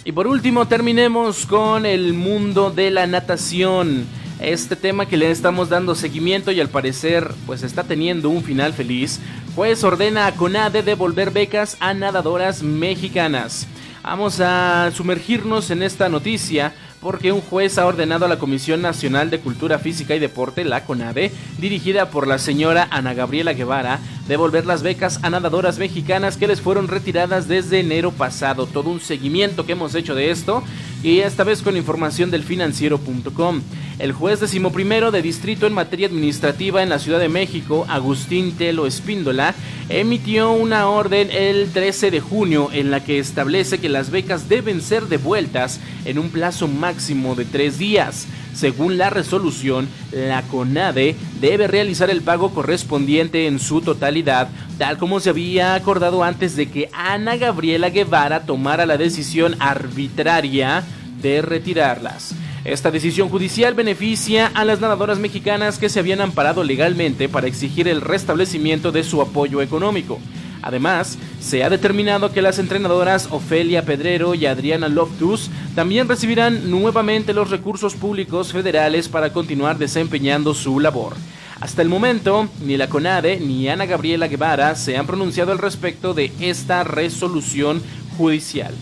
[0.08, 4.06] Y por último terminemos con el mundo de la natación.
[4.40, 8.72] este tema que le estamos dando seguimiento y al parecer pues está teniendo un final
[8.72, 9.20] feliz,
[9.54, 13.66] pues ordena a CONADE devolver becas a nadadoras mexicanas.
[14.02, 19.28] Vamos a sumergirnos en esta noticia porque un juez ha ordenado a la Comisión Nacional
[19.28, 24.66] de Cultura Física y Deporte, la CONADE, dirigida por la señora Ana Gabriela Guevara, devolver
[24.66, 28.66] las becas a nadadoras mexicanas que les fueron retiradas desde enero pasado.
[28.66, 30.62] Todo un seguimiento que hemos hecho de esto
[31.02, 33.62] y esta vez con información del financiero.com.
[33.98, 38.86] El juez decimoprimero de distrito en materia administrativa en la Ciudad de México, Agustín Telo
[38.86, 39.54] Espíndola,
[39.88, 44.82] emitió una orden el 13 de junio en la que establece que las becas deben
[44.82, 48.26] ser devueltas en un plazo máximo de tres días.
[48.54, 55.20] Según la resolución, la CONADE debe realizar el pago correspondiente en su totalidad, tal como
[55.20, 60.84] se había acordado antes de que Ana Gabriela Guevara tomara la decisión arbitraria
[61.20, 62.34] de retirarlas.
[62.64, 67.88] Esta decisión judicial beneficia a las nadadoras mexicanas que se habían amparado legalmente para exigir
[67.88, 70.20] el restablecimiento de su apoyo económico.
[70.62, 77.32] Además, se ha determinado que las entrenadoras Ofelia Pedrero y Adriana Loftus también recibirán nuevamente
[77.32, 81.14] los recursos públicos federales para continuar desempeñando su labor.
[81.60, 86.14] Hasta el momento, ni la CONADE ni Ana Gabriela Guevara se han pronunciado al respecto
[86.14, 87.82] de esta resolución
[88.16, 88.74] judicial.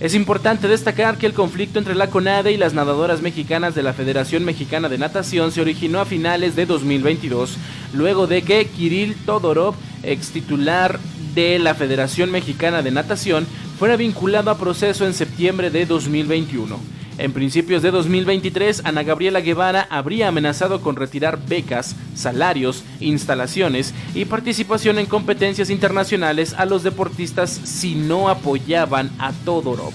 [0.00, 3.92] Es importante destacar que el conflicto entre la CONADE y las nadadoras mexicanas de la
[3.92, 7.58] Federación Mexicana de Natación se originó a finales de 2022,
[7.92, 10.98] luego de que Kirill Todorov, ex titular
[11.34, 13.46] de la Federación Mexicana de Natación
[13.78, 17.01] fuera vinculado a proceso en septiembre de 2021.
[17.22, 24.24] En principios de 2023, Ana Gabriela Guevara habría amenazado con retirar becas, salarios, instalaciones y
[24.24, 29.92] participación en competencias internacionales a los deportistas si no apoyaban a Todorov.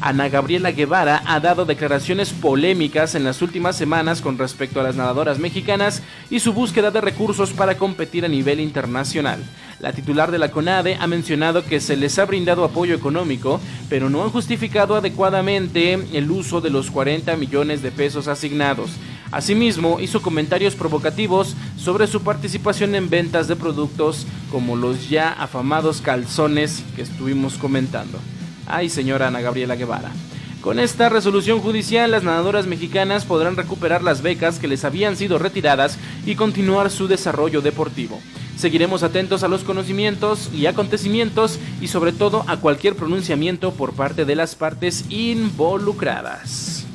[0.00, 4.96] Ana Gabriela Guevara ha dado declaraciones polémicas en las últimas semanas con respecto a las
[4.96, 9.42] nadadoras mexicanas y su búsqueda de recursos para competir a nivel internacional.
[9.80, 14.08] La titular de la CONADE ha mencionado que se les ha brindado apoyo económico, pero
[14.10, 18.90] no han justificado adecuadamente el uso de los 40 millones de pesos asignados.
[19.32, 26.00] Asimismo, hizo comentarios provocativos sobre su participación en ventas de productos como los ya afamados
[26.00, 28.18] calzones que estuvimos comentando.
[28.66, 30.10] Ay, señora Ana Gabriela Guevara.
[30.60, 35.38] Con esta resolución judicial, las nadadoras mexicanas podrán recuperar las becas que les habían sido
[35.38, 38.20] retiradas y continuar su desarrollo deportivo.
[38.56, 44.24] Seguiremos atentos a los conocimientos y acontecimientos y sobre todo a cualquier pronunciamiento por parte
[44.24, 46.85] de las partes involucradas.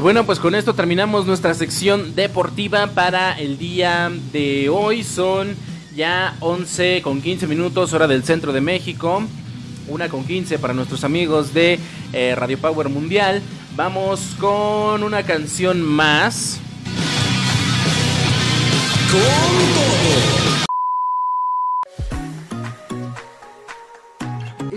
[0.00, 5.04] Y bueno, pues con esto terminamos nuestra sección deportiva para el día de hoy.
[5.04, 5.54] Son
[5.94, 9.22] ya 11 con 15 minutos, hora del centro de México.
[9.88, 11.78] Una con 15 para nuestros amigos de
[12.14, 13.42] eh, Radio Power Mundial.
[13.76, 16.58] Vamos con una canción más.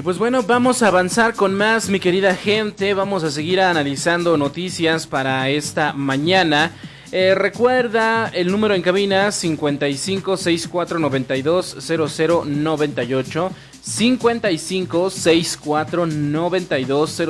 [0.00, 2.94] Y pues bueno, vamos a avanzar con más, mi querida gente.
[2.94, 6.72] Vamos a seguir analizando noticias para esta mañana.
[7.12, 13.50] Eh, recuerda el número en cabina 55 64 92 0098
[13.82, 17.22] 55 64 92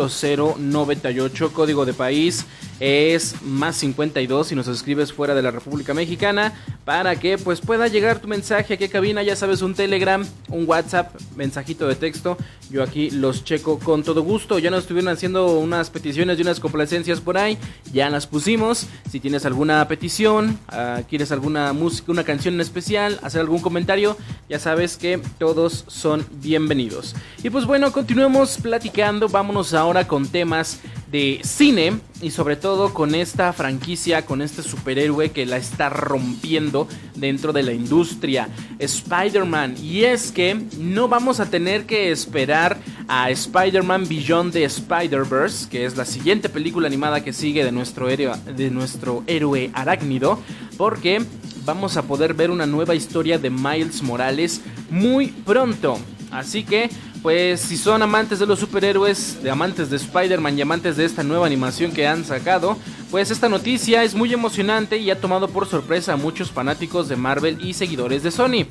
[0.57, 2.47] 0098 código de país
[2.81, 6.55] es más 52 si nos escribes fuera de la República Mexicana
[6.85, 10.69] para que pues pueda llegar tu mensaje a qué cabina, ya sabes, un Telegram, un
[10.69, 12.37] WhatsApp, mensajito de texto.
[12.71, 14.59] Yo aquí los checo con todo gusto.
[14.59, 17.59] Ya nos estuvieron haciendo unas peticiones y unas complacencias por ahí,
[17.93, 18.87] ya las pusimos.
[19.11, 24.17] Si tienes alguna petición, uh, quieres alguna música, una canción en especial, hacer algún comentario,
[24.49, 27.15] ya sabes que todos son bienvenidos.
[27.43, 33.15] Y pues bueno, continuemos platicando, vámonos ahora con temas de cine y sobre todo con
[33.15, 38.49] esta franquicia, con este superhéroe que la está rompiendo dentro de la industria,
[38.79, 39.77] Spider-Man.
[39.83, 45.85] Y es que no vamos a tener que esperar a Spider-Man Beyond the Spider-Verse, que
[45.85, 50.39] es la siguiente película animada que sigue de nuestro héroe, de nuestro héroe arácnido,
[50.77, 51.23] porque
[51.65, 54.61] vamos a poder ver una nueva historia de Miles Morales
[54.91, 55.99] muy pronto.
[56.31, 56.91] Así que
[57.23, 61.23] pues si son amantes de los superhéroes, de amantes de Spider-Man y amantes de esta
[61.23, 62.77] nueva animación que han sacado,
[63.11, 67.17] pues esta noticia es muy emocionante y ha tomado por sorpresa a muchos fanáticos de
[67.17, 68.67] Marvel y seguidores de Sony.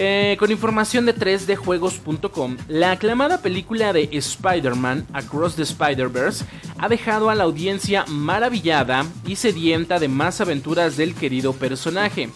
[0.00, 6.44] Eh, con información de 3djuegos.com, la aclamada película de Spider-Man Across the Spider-Verse
[6.78, 12.30] ha dejado a la audiencia maravillada y sedienta de más aventuras del querido personaje.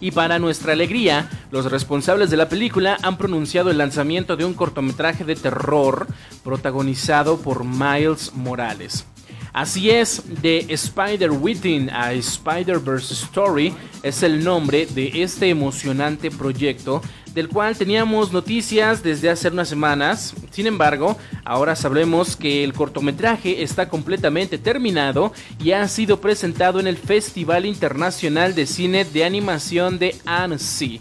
[0.00, 4.54] Y para nuestra alegría, los responsables de la película han pronunciado el lanzamiento de un
[4.54, 6.06] cortometraje de terror
[6.44, 9.06] protagonizado por Miles Morales.
[9.52, 17.02] Así es, de Spider Within a Spider-Verse Story es el nombre de este emocionante proyecto
[17.34, 20.34] del cual teníamos noticias desde hace unas semanas.
[20.50, 25.32] Sin embargo, ahora sabremos que el cortometraje está completamente terminado
[25.62, 31.00] y ha sido presentado en el Festival Internacional de Cine de Animación de Annecy.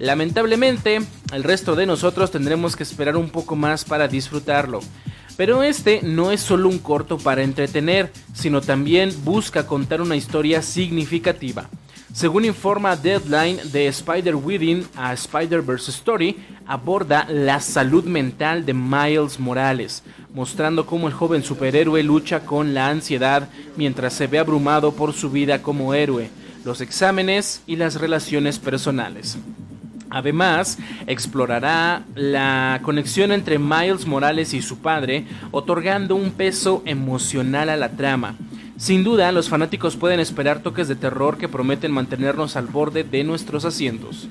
[0.00, 0.98] Lamentablemente,
[1.30, 4.80] el resto de nosotros tendremos que esperar un poco más para disfrutarlo.
[5.36, 10.62] Pero este no es solo un corto para entretener, sino también busca contar una historia
[10.62, 11.68] significativa.
[12.14, 16.36] Según informa Deadline de Spider Within a Spider-Verse Story,
[16.66, 22.88] aborda la salud mental de Miles Morales, mostrando cómo el joven superhéroe lucha con la
[22.88, 26.30] ansiedad mientras se ve abrumado por su vida como héroe,
[26.64, 29.36] los exámenes y las relaciones personales.
[30.10, 37.76] Además, explorará la conexión entre Miles Morales y su padre, otorgando un peso emocional a
[37.76, 38.36] la trama.
[38.76, 43.24] Sin duda, los fanáticos pueden esperar toques de terror que prometen mantenernos al borde de
[43.24, 44.26] nuestros asientos.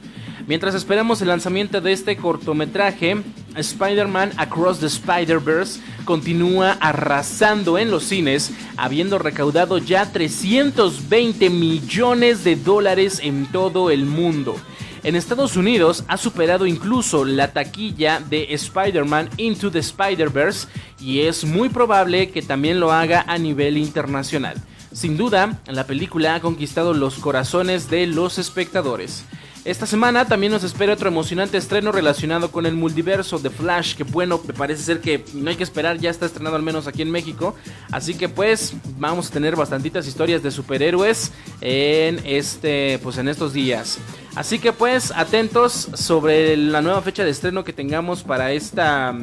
[0.48, 3.18] Mientras esperamos el lanzamiento de este cortometraje,
[3.56, 12.56] Spider-Man Across the Spider-Verse continúa arrasando en los cines, habiendo recaudado ya 320 millones de
[12.56, 14.56] dólares en todo el mundo.
[15.02, 20.68] En Estados Unidos ha superado incluso la taquilla de Spider-Man Into the Spider-Verse
[21.00, 24.58] y es muy probable que también lo haga a nivel internacional.
[24.92, 29.24] Sin duda, la película ha conquistado los corazones de los espectadores.
[29.66, 34.04] Esta semana también nos espera otro emocionante estreno relacionado con el multiverso de Flash, que
[34.04, 37.02] bueno, me parece ser que no hay que esperar, ya está estrenado al menos aquí
[37.02, 37.56] en México.
[37.92, 41.32] Así que pues vamos a tener bastantitas historias de superhéroes
[41.62, 44.00] en este pues en estos días.
[44.36, 49.16] Así que pues atentos sobre la nueva fecha de estreno que tengamos para esta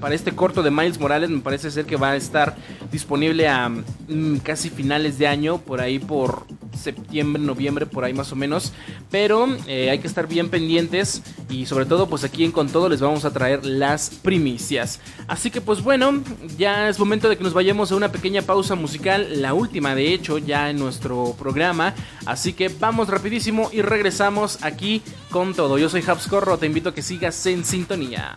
[0.00, 1.30] para este corto de Miles Morales.
[1.30, 2.54] Me parece ser que va a estar
[2.90, 6.46] disponible a mm, casi finales de año, por ahí por
[6.76, 8.72] septiembre, noviembre, por ahí más o menos.
[9.10, 12.88] Pero eh, hay que estar bien pendientes y sobre todo pues aquí en Con Todo
[12.88, 15.00] les vamos a traer las primicias.
[15.28, 16.22] Así que pues bueno,
[16.56, 20.12] ya es momento de que nos vayamos a una pequeña pausa musical, la última de
[20.12, 21.94] hecho ya en nuestro programa.
[22.24, 25.78] Así que vamos rapidísimo y regresamos aquí con todo.
[25.78, 28.36] Yo soy Habscorro, te invito a que sigas en sintonía.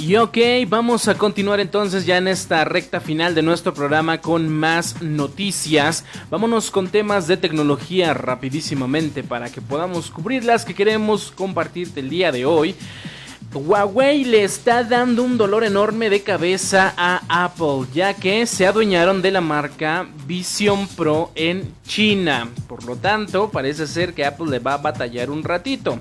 [0.00, 4.48] Y ok, vamos a continuar entonces ya en esta recta final de nuestro programa con
[4.48, 6.04] más noticias.
[6.30, 12.08] Vámonos con temas de tecnología rapidísimamente para que podamos cubrir las que queremos compartirte el
[12.08, 12.76] día de hoy.
[13.56, 19.22] Huawei le está dando un dolor enorme de cabeza a Apple, ya que se adueñaron
[19.22, 22.48] de la marca Vision Pro en China.
[22.68, 26.00] Por lo tanto, parece ser que Apple le va a batallar un ratito.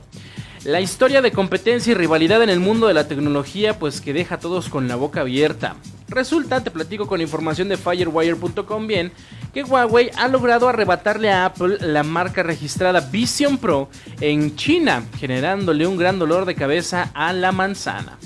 [0.65, 4.35] La historia de competencia y rivalidad en el mundo de la tecnología pues que deja
[4.35, 5.75] a todos con la boca abierta.
[6.07, 9.11] Resulta, te platico con información de Firewire.com bien,
[9.53, 13.89] que Huawei ha logrado arrebatarle a Apple la marca registrada Vision Pro
[14.19, 18.17] en China, generándole un gran dolor de cabeza a la manzana.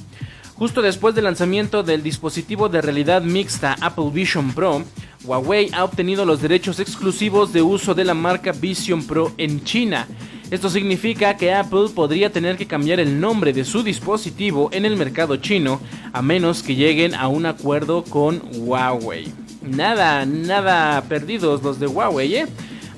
[0.56, 4.86] Justo después del lanzamiento del dispositivo de realidad mixta Apple Vision Pro,
[5.26, 10.08] Huawei ha obtenido los derechos exclusivos de uso de la marca Vision Pro en China.
[10.52, 14.98] Esto significa que Apple podría tener que cambiar el nombre de su dispositivo en el
[14.98, 15.80] mercado chino
[16.12, 19.32] a menos que lleguen a un acuerdo con Huawei.
[19.62, 22.48] Nada, nada perdidos los de Huawei, ¿eh?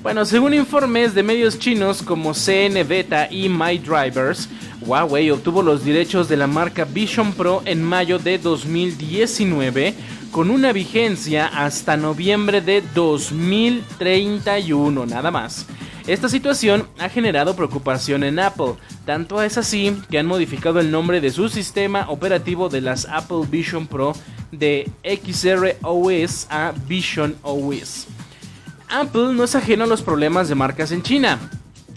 [0.02, 4.48] Bueno, según informes de medios chinos como CN Beta y My Drivers,
[4.80, 9.94] Huawei obtuvo los derechos de la marca Vision Pro en mayo de 2019
[10.32, 15.66] con una vigencia hasta noviembre de 2031 nada más.
[16.06, 18.74] Esta situación ha generado preocupación en Apple,
[19.06, 23.46] tanto es así que han modificado el nombre de su sistema operativo de las Apple
[23.48, 24.12] Vision Pro
[24.50, 28.08] de XR OS a Vision OS.
[28.88, 31.38] Apple no es ajeno a los problemas de marcas en China.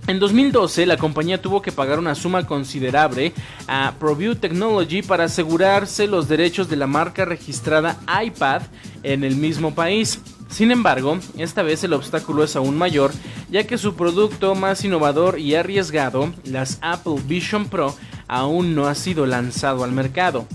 [0.08, 3.34] En 2012, la compañía tuvo que pagar una suma considerable
[3.68, 8.62] a ProView Technology para asegurarse los derechos de la marca registrada iPad
[9.02, 10.22] en el mismo país.
[10.50, 13.12] Sin embargo, esta vez el obstáculo es aún mayor,
[13.50, 17.96] ya que su producto más innovador y arriesgado, las Apple Vision Pro,
[18.28, 20.48] aún no ha sido lanzado al mercado.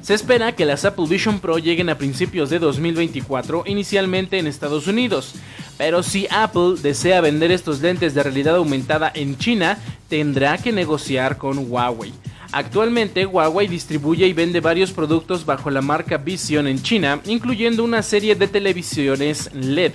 [0.00, 4.86] Se espera que las Apple Vision Pro lleguen a principios de 2024, inicialmente en Estados
[4.86, 5.34] Unidos.
[5.78, 9.78] Pero si Apple desea vender estos lentes de realidad aumentada en China,
[10.08, 12.12] tendrá que negociar con Huawei.
[12.56, 18.02] Actualmente Huawei distribuye y vende varios productos bajo la marca Vision en China, incluyendo una
[18.02, 19.92] serie de televisiones LED.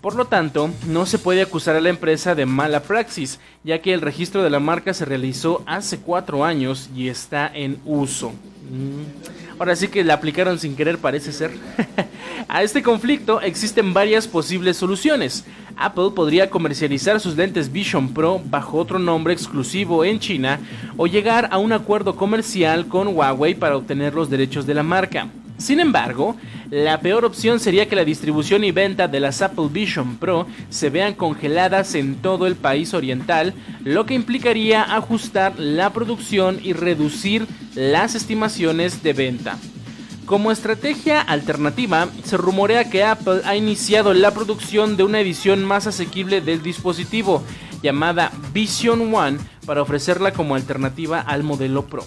[0.00, 3.92] Por lo tanto, no se puede acusar a la empresa de mala praxis, ya que
[3.92, 8.30] el registro de la marca se realizó hace cuatro años y está en uso.
[8.30, 9.47] Mm.
[9.58, 11.50] Ahora sí que la aplicaron sin querer parece ser.
[12.48, 15.44] a este conflicto existen varias posibles soluciones.
[15.76, 20.60] Apple podría comercializar sus lentes Vision Pro bajo otro nombre exclusivo en China
[20.96, 25.28] o llegar a un acuerdo comercial con Huawei para obtener los derechos de la marca.
[25.58, 26.36] Sin embargo,
[26.70, 30.88] la peor opción sería que la distribución y venta de las Apple Vision Pro se
[30.88, 37.46] vean congeladas en todo el país oriental, lo que implicaría ajustar la producción y reducir
[37.74, 39.58] las estimaciones de venta.
[40.26, 45.86] Como estrategia alternativa, se rumorea que Apple ha iniciado la producción de una edición más
[45.86, 47.42] asequible del dispositivo,
[47.82, 52.04] llamada Vision One, para ofrecerla como alternativa al modelo Pro.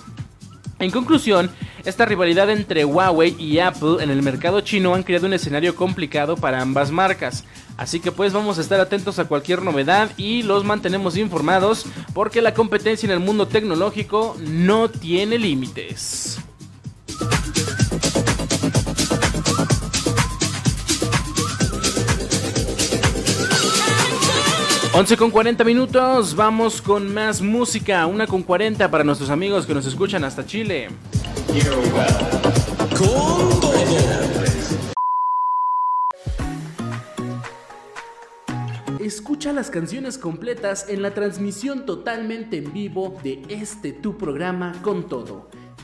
[0.82, 1.52] En conclusión,
[1.86, 6.36] esta rivalidad entre Huawei y Apple en el mercado chino han creado un escenario complicado
[6.36, 7.44] para ambas marcas.
[7.78, 12.42] Así que pues vamos a estar atentos a cualquier novedad y los mantenemos informados porque
[12.42, 16.40] la competencia en el mundo tecnológico no tiene límites.
[25.02, 29.74] 11 con 40 minutos, vamos con más música, una con 40 para nuestros amigos que
[29.74, 30.90] nos escuchan hasta Chile.
[39.00, 45.10] Escucha las canciones completas en la transmisión totalmente en vivo de este tu programa con
[45.10, 45.48] todo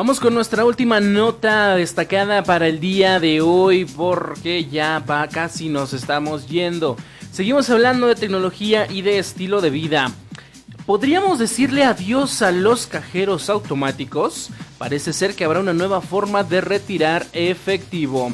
[0.00, 5.68] Vamos con nuestra última nota destacada para el día de hoy porque ya va casi
[5.68, 6.96] nos estamos yendo.
[7.30, 10.10] Seguimos hablando de tecnología y de estilo de vida.
[10.86, 14.48] ¿Podríamos decirle adiós a los cajeros automáticos?
[14.78, 18.32] Parece ser que habrá una nueva forma de retirar efectivo.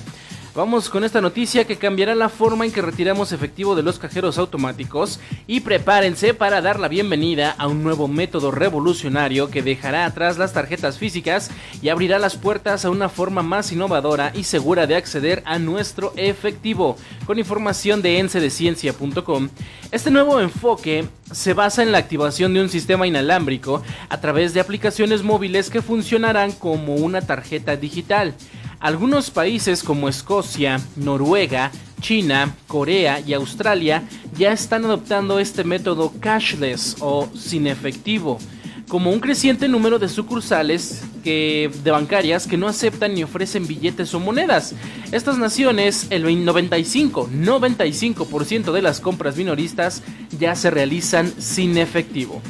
[0.56, 4.38] Vamos con esta noticia que cambiará la forma en que retiramos efectivo de los cajeros
[4.38, 10.38] automáticos y prepárense para dar la bienvenida a un nuevo método revolucionario que dejará atrás
[10.38, 11.50] las tarjetas físicas
[11.82, 16.14] y abrirá las puertas a una forma más innovadora y segura de acceder a nuestro
[16.16, 16.96] efectivo.
[17.26, 19.50] Con información de encedeciencia.com,
[19.92, 24.60] este nuevo enfoque se basa en la activación de un sistema inalámbrico a través de
[24.60, 28.32] aplicaciones móviles que funcionarán como una tarjeta digital.
[28.80, 31.70] Algunos países como Escocia, Noruega,
[32.00, 34.02] China, Corea y Australia
[34.36, 38.38] ya están adoptando este método cashless o sin efectivo.
[38.88, 44.20] Como un creciente número de sucursales de bancarias que no aceptan ni ofrecen billetes o
[44.20, 44.74] monedas.
[45.10, 50.02] Estas naciones, el 95, 95% de las compras minoristas
[50.38, 52.40] ya se realizan sin efectivo.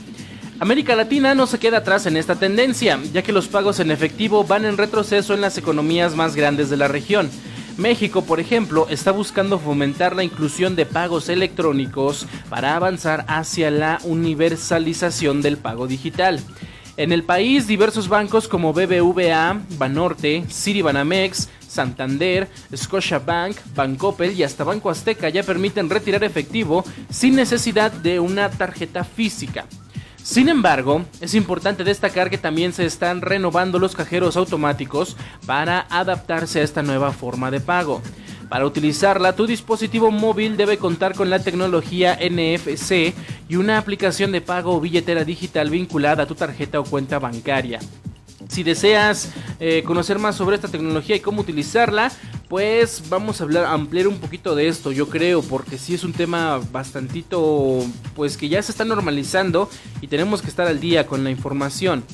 [0.59, 4.43] América Latina no se queda atrás en esta tendencia, ya que los pagos en efectivo
[4.43, 7.31] van en retroceso en las economías más grandes de la región.
[7.77, 13.99] México, por ejemplo, está buscando fomentar la inclusión de pagos electrónicos para avanzar hacia la
[14.05, 16.41] universalización del pago digital.
[16.97, 24.89] En el país, diversos bancos como BBVA, Banorte, Citibanamex, Santander, Scotiabank, Bancoppel y hasta Banco
[24.89, 29.67] Azteca ya permiten retirar efectivo sin necesidad de una tarjeta física.
[30.27, 35.17] Sin embargo, es importante destacar que también se están renovando los cajeros automáticos
[35.47, 38.03] para adaptarse a esta nueva forma de pago.
[38.49, 43.15] Para utilizarla, tu dispositivo móvil debe contar con la tecnología NFC
[43.49, 47.79] y una aplicación de pago o billetera digital vinculada a tu tarjeta o cuenta bancaria.
[48.49, 49.31] Si deseas
[49.61, 52.13] eh, conocer más sobre esta tecnología y cómo utilizarla,
[52.49, 56.13] pues vamos a hablar, ampliar un poquito de esto, yo creo, porque sí es un
[56.13, 57.85] tema bastantito,
[58.15, 59.69] pues que ya se está normalizando
[60.01, 62.05] y tenemos que estar al día con la información.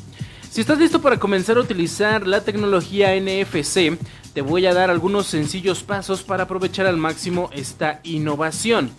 [0.50, 3.98] Si estás listo para comenzar a utilizar la tecnología NFC,
[4.32, 8.90] te voy a dar algunos sencillos pasos para aprovechar al máximo esta innovación.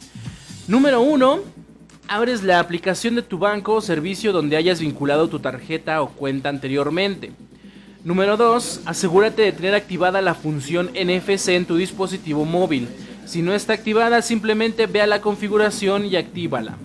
[0.67, 1.52] Número 1.
[2.07, 6.49] Abres la aplicación de tu banco o servicio donde hayas vinculado tu tarjeta o cuenta
[6.49, 7.31] anteriormente.
[8.03, 8.81] Número 2.
[8.85, 12.89] Asegúrate de tener activada la función NFC en tu dispositivo móvil.
[13.25, 16.75] Si no está activada, simplemente ve a la configuración y actívala.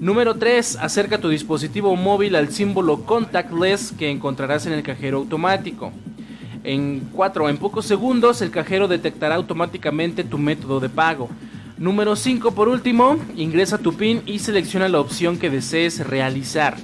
[0.00, 0.78] Número 3.
[0.80, 5.92] Acerca tu dispositivo móvil al símbolo contactless que encontrarás en el cajero automático.
[6.64, 7.48] En 4.
[7.48, 11.30] En pocos segundos el cajero detectará automáticamente tu método de pago.
[11.80, 12.50] Número 5.
[12.50, 16.76] Por último, ingresa tu PIN y selecciona la opción que desees realizar.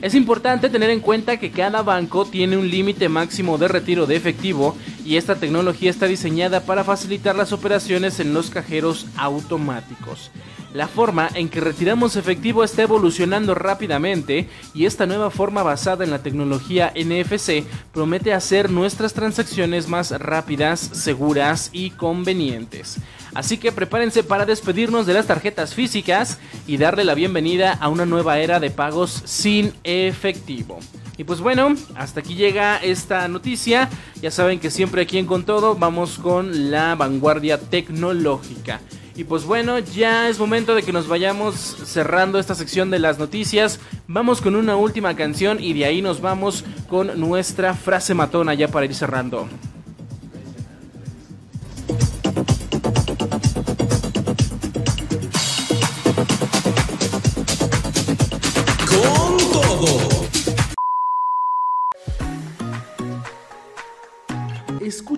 [0.00, 4.16] Es importante tener en cuenta que cada banco tiene un límite máximo de retiro de
[4.16, 10.30] efectivo y esta tecnología está diseñada para facilitar las operaciones en los cajeros automáticos.
[10.74, 16.10] La forma en que retiramos efectivo está evolucionando rápidamente y esta nueva forma basada en
[16.10, 22.96] la tecnología NFC promete hacer nuestras transacciones más rápidas, seguras y convenientes.
[23.34, 28.06] Así que prepárense para despedirnos de las tarjetas físicas y darle la bienvenida a una
[28.06, 30.78] nueva era de pagos sin efectivo.
[31.22, 33.88] Y pues bueno, hasta aquí llega esta noticia.
[34.20, 38.80] Ya saben que siempre aquí en Con Todo vamos con la vanguardia tecnológica.
[39.14, 43.20] Y pues bueno, ya es momento de que nos vayamos cerrando esta sección de las
[43.20, 43.78] noticias.
[44.08, 48.66] Vamos con una última canción y de ahí nos vamos con nuestra frase matona ya
[48.66, 49.46] para ir cerrando.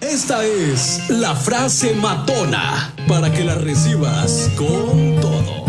[0.00, 5.59] Esta es la frase matona para que la recibas con todo.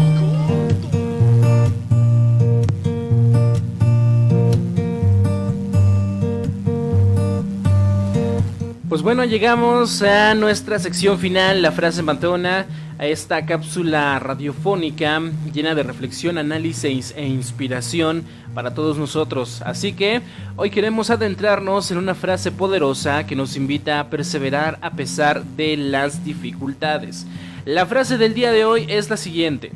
[8.91, 12.65] Pues bueno, llegamos a nuestra sección final, la frase matona
[12.99, 15.21] a esta cápsula radiofónica
[15.53, 19.61] llena de reflexión, análisis e inspiración para todos nosotros.
[19.61, 20.21] Así que
[20.57, 25.77] hoy queremos adentrarnos en una frase poderosa que nos invita a perseverar a pesar de
[25.77, 27.25] las dificultades.
[27.63, 29.71] La frase del día de hoy es la siguiente.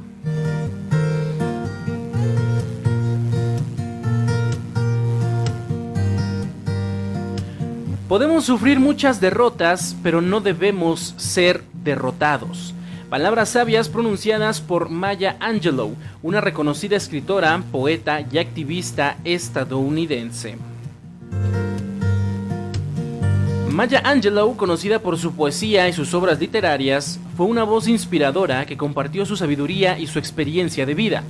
[8.08, 12.76] Podemos sufrir muchas derrotas, pero no debemos ser derrotados.
[13.10, 20.56] Palabras sabias pronunciadas por Maya Angelou, una reconocida escritora, poeta y activista estadounidense.
[23.72, 28.78] Maya Angelou, conocida por su poesía y sus obras literarias, fue una voz inspiradora que
[28.78, 31.24] compartió su sabiduría y su experiencia de vida.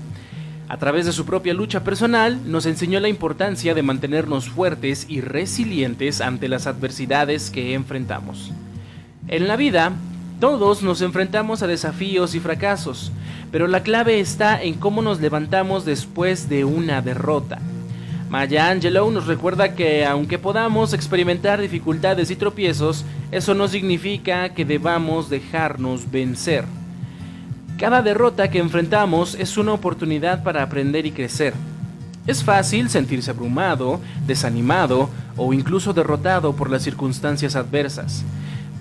[0.68, 5.22] A través de su propia lucha personal, nos enseñó la importancia de mantenernos fuertes y
[5.22, 8.52] resilientes ante las adversidades que enfrentamos.
[9.28, 9.92] En la vida,
[10.40, 13.12] todos nos enfrentamos a desafíos y fracasos,
[13.52, 17.60] pero la clave está en cómo nos levantamos después de una derrota.
[18.30, 24.66] Maya Angelou nos recuerda que aunque podamos experimentar dificultades y tropiezos, eso no significa que
[24.66, 26.66] debamos dejarnos vencer.
[27.78, 31.54] Cada derrota que enfrentamos es una oportunidad para aprender y crecer.
[32.26, 38.24] Es fácil sentirse abrumado, desanimado o incluso derrotado por las circunstancias adversas,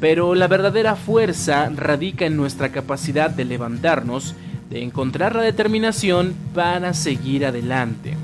[0.00, 4.36] pero la verdadera fuerza radica en nuestra capacidad de levantarnos,
[4.70, 8.14] de encontrar la determinación para seguir adelante.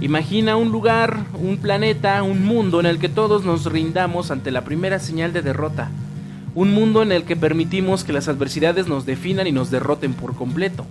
[0.00, 4.64] Imagina un lugar, un planeta, un mundo en el que todos nos rindamos ante la
[4.64, 5.90] primera señal de derrota.
[6.54, 10.34] Un mundo en el que permitimos que las adversidades nos definan y nos derroten por
[10.36, 10.86] completo.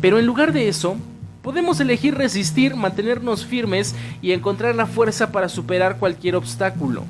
[0.00, 0.96] Pero en lugar de eso,
[1.42, 7.04] podemos elegir resistir, mantenernos firmes y encontrar la fuerza para superar cualquier obstáculo.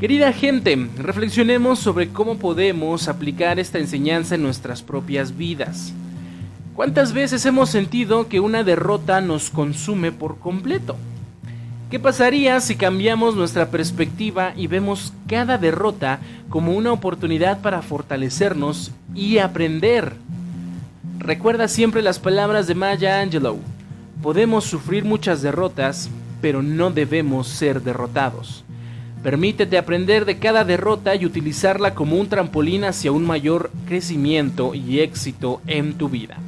[0.00, 5.92] Querida gente, reflexionemos sobre cómo podemos aplicar esta enseñanza en nuestras propias vidas.
[6.74, 10.96] ¿Cuántas veces hemos sentido que una derrota nos consume por completo?
[11.90, 18.92] ¿Qué pasaría si cambiamos nuestra perspectiva y vemos cada derrota como una oportunidad para fortalecernos
[19.12, 20.12] y aprender?
[21.18, 23.58] Recuerda siempre las palabras de Maya Angelou.
[24.22, 26.08] Podemos sufrir muchas derrotas,
[26.40, 28.62] pero no debemos ser derrotados.
[29.24, 35.00] Permítete aprender de cada derrota y utilizarla como un trampolín hacia un mayor crecimiento y
[35.00, 36.38] éxito en tu vida.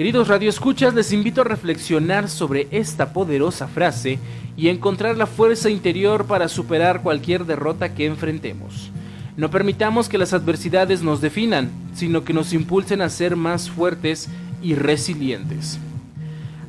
[0.00, 4.18] Queridos radioescuchas, les invito a reflexionar sobre esta poderosa frase
[4.56, 8.90] y encontrar la fuerza interior para superar cualquier derrota que enfrentemos.
[9.36, 14.30] No permitamos que las adversidades nos definan, sino que nos impulsen a ser más fuertes
[14.62, 15.78] y resilientes.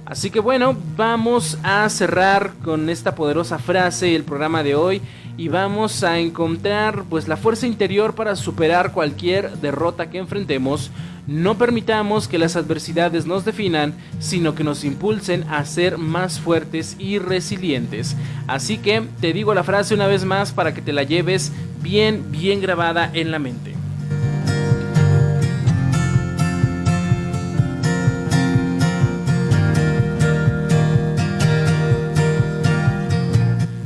[0.03, 5.01] Así que bueno, vamos a cerrar con esta poderosa frase el programa de hoy
[5.37, 10.91] y vamos a encontrar pues la fuerza interior para superar cualquier derrota que enfrentemos
[11.31, 16.97] no permitamos que las adversidades nos definan, sino que nos impulsen a ser más fuertes
[16.99, 18.17] y resilientes.
[18.47, 22.31] Así que te digo la frase una vez más para que te la lleves bien,
[22.31, 23.73] bien grabada en la mente.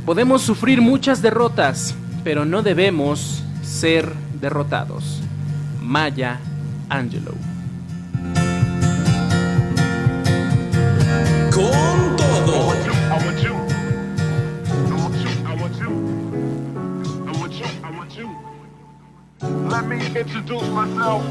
[0.04, 1.94] Podemos sufrir muchas derrotas,
[2.24, 5.20] pero no debemos ser derrotados.
[5.80, 6.40] Maya
[6.88, 7.34] Angelo.
[11.50, 12.72] Con todo.
[13.08, 13.54] I want you
[14.88, 15.76] Do you I want
[17.54, 18.28] you I want you
[19.68, 21.22] Let me introduce myself.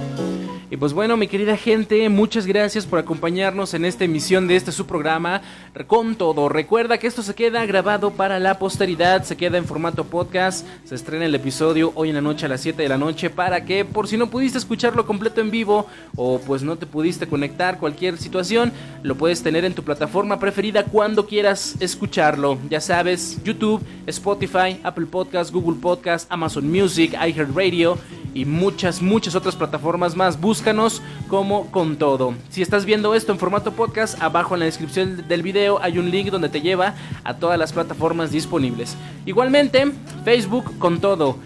[0.72, 4.72] Y pues bueno, mi querida gente, muchas gracias por acompañarnos en esta emisión de este
[4.72, 5.44] su programa
[5.86, 6.50] con todo.
[6.50, 10.96] Recuerda que esto se queda grabado para la posteridad, se queda en formato podcast, se
[10.96, 13.86] estrena el episodio hoy en la noche a las 7 de la noche para que
[13.86, 15.86] por si no pudiste escucharlo completo en vivo
[16.16, 18.72] o pues no te pudiste conectar cualquier situación,
[19.04, 22.58] lo puedes tener en tu plataforma preferida cuando quieras escucharlo.
[22.72, 28.00] Ya sabes, YouTube, Spotify, Apple Podcast, Google Podcast, Amazon Music, iHeartRadio
[28.34, 30.40] y muchas, muchas otras plataformas más.
[30.56, 32.34] Búscanos como con todo.
[32.48, 36.10] Si estás viendo esto en formato podcast, abajo en la descripción del video hay un
[36.10, 36.96] link donde te lleva
[37.26, 38.96] a todas las plataformas disponibles.
[39.26, 39.92] Igualmente,
[40.24, 41.38] Facebook con todo.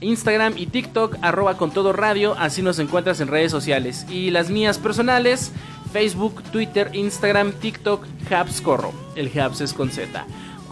[0.00, 4.06] Instagram y TikTok, arroba con todo radio, así nos encuentras en redes sociales.
[4.08, 5.52] Y las mías personales,
[5.92, 8.94] Facebook, Twitter, Instagram, TikTok, Habscorro.
[9.14, 10.24] El Habs es con Z.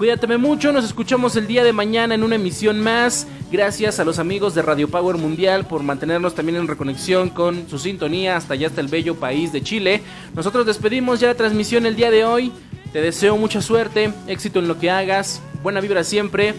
[0.02, 3.28] Cuídate mucho, nos escuchamos el día de mañana en una emisión más.
[3.52, 7.78] Gracias a los amigos de Radio Power Mundial por mantenernos también en reconexión con su
[7.78, 10.02] sintonía hasta allá hasta el bello país de Chile.
[10.34, 12.50] Nosotros despedimos ya la transmisión el día de hoy.
[12.92, 16.52] Te deseo mucha suerte, éxito en lo que hagas, buena vibra siempre.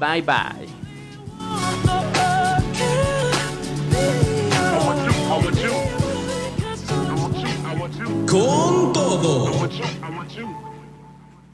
[0.00, 0.66] Bye bye.
[8.26, 9.68] Con todo.